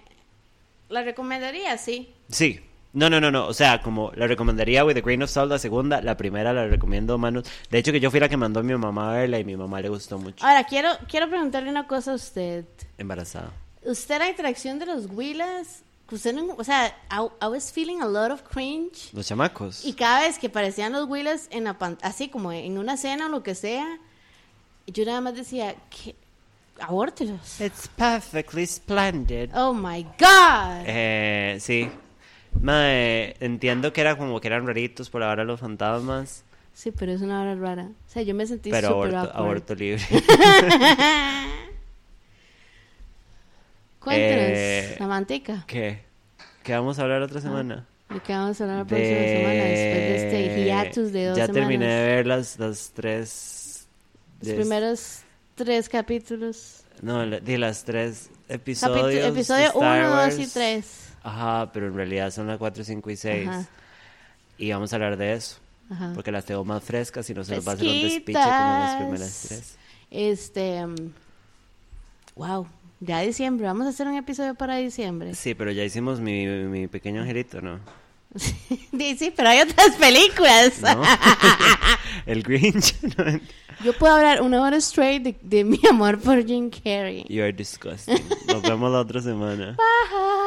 [0.88, 2.12] La recomendaría, sí.
[2.30, 2.60] Sí.
[2.94, 3.46] No, no, no, no.
[3.46, 6.66] O sea, como la recomendaría with a grain of salt la segunda, la primera la
[6.66, 7.44] recomiendo, manos.
[7.70, 9.56] De hecho, que yo fui la que mandó a mi mamá a verla y mi
[9.56, 10.44] mamá le gustó mucho.
[10.44, 12.64] Ahora, quiero, quiero preguntarle una cosa a usted.
[12.98, 13.50] Embarazada.
[13.84, 15.82] ¿Usted la interacción de los Willas?
[16.20, 19.12] Que no, o sea, I, I was feeling a lot of cringe.
[19.12, 19.84] Los chamacos.
[19.84, 23.28] Y cada vez que aparecían los Willas en la así como en una cena o
[23.28, 23.98] lo que sea,
[24.86, 26.14] yo nada más decía, ¿qué?
[26.80, 27.60] Abórtelos.
[27.60, 29.50] It's perfectly splendid.
[29.54, 30.84] Oh my God.
[30.86, 31.88] Eh, sí.
[32.60, 36.44] Mae, entiendo que era como que eran raritos por ahora los fantasmas,
[36.74, 37.90] Sí, pero es una hora rara.
[38.08, 40.02] O sea, yo me sentí pero súper aborto, aborto libre.
[44.04, 45.64] Cuéntenos, Eh, la manteca.
[45.66, 46.00] ¿Qué?
[46.62, 47.86] ¿Qué vamos a hablar otra semana?
[48.08, 51.46] ¿De qué vamos a hablar la próxima semana después de este hiatus de dos Ya
[51.46, 51.68] semanas?
[51.68, 53.86] terminé de ver las, las tres...
[54.40, 55.18] Los de- primeros
[55.54, 56.82] tres capítulos.
[57.00, 59.24] No, de las tres episodios.
[59.24, 60.52] episodio de Star 1, 2 y Wars.
[60.52, 60.86] 3.
[61.24, 63.48] Ajá, pero en realidad son las 4, 5 y 6.
[63.48, 63.66] Ajá.
[64.58, 65.56] Y vamos a hablar de eso.
[65.90, 66.12] Ajá.
[66.14, 68.44] Porque las tengo más frescas y no se les va a hacer un despiche como
[68.44, 69.76] las primeras tres.
[70.10, 70.86] Este.
[70.86, 71.12] mm,
[72.36, 72.66] wow.
[73.04, 73.66] Ya diciembre.
[73.66, 75.34] Vamos a hacer un episodio para diciembre.
[75.34, 77.80] Sí, pero ya hicimos mi, mi pequeño angelito, ¿no?
[78.36, 80.80] sí, sí, pero hay otras películas.
[80.80, 81.02] ¿No?
[82.26, 82.94] El Grinch.
[83.18, 83.40] no,
[83.84, 87.24] Yo puedo hablar una hora straight de, de mi amor por Jim Carrey.
[87.28, 88.22] You are disgusting.
[88.46, 89.76] Nos vemos la otra semana.
[89.76, 90.41] Bye.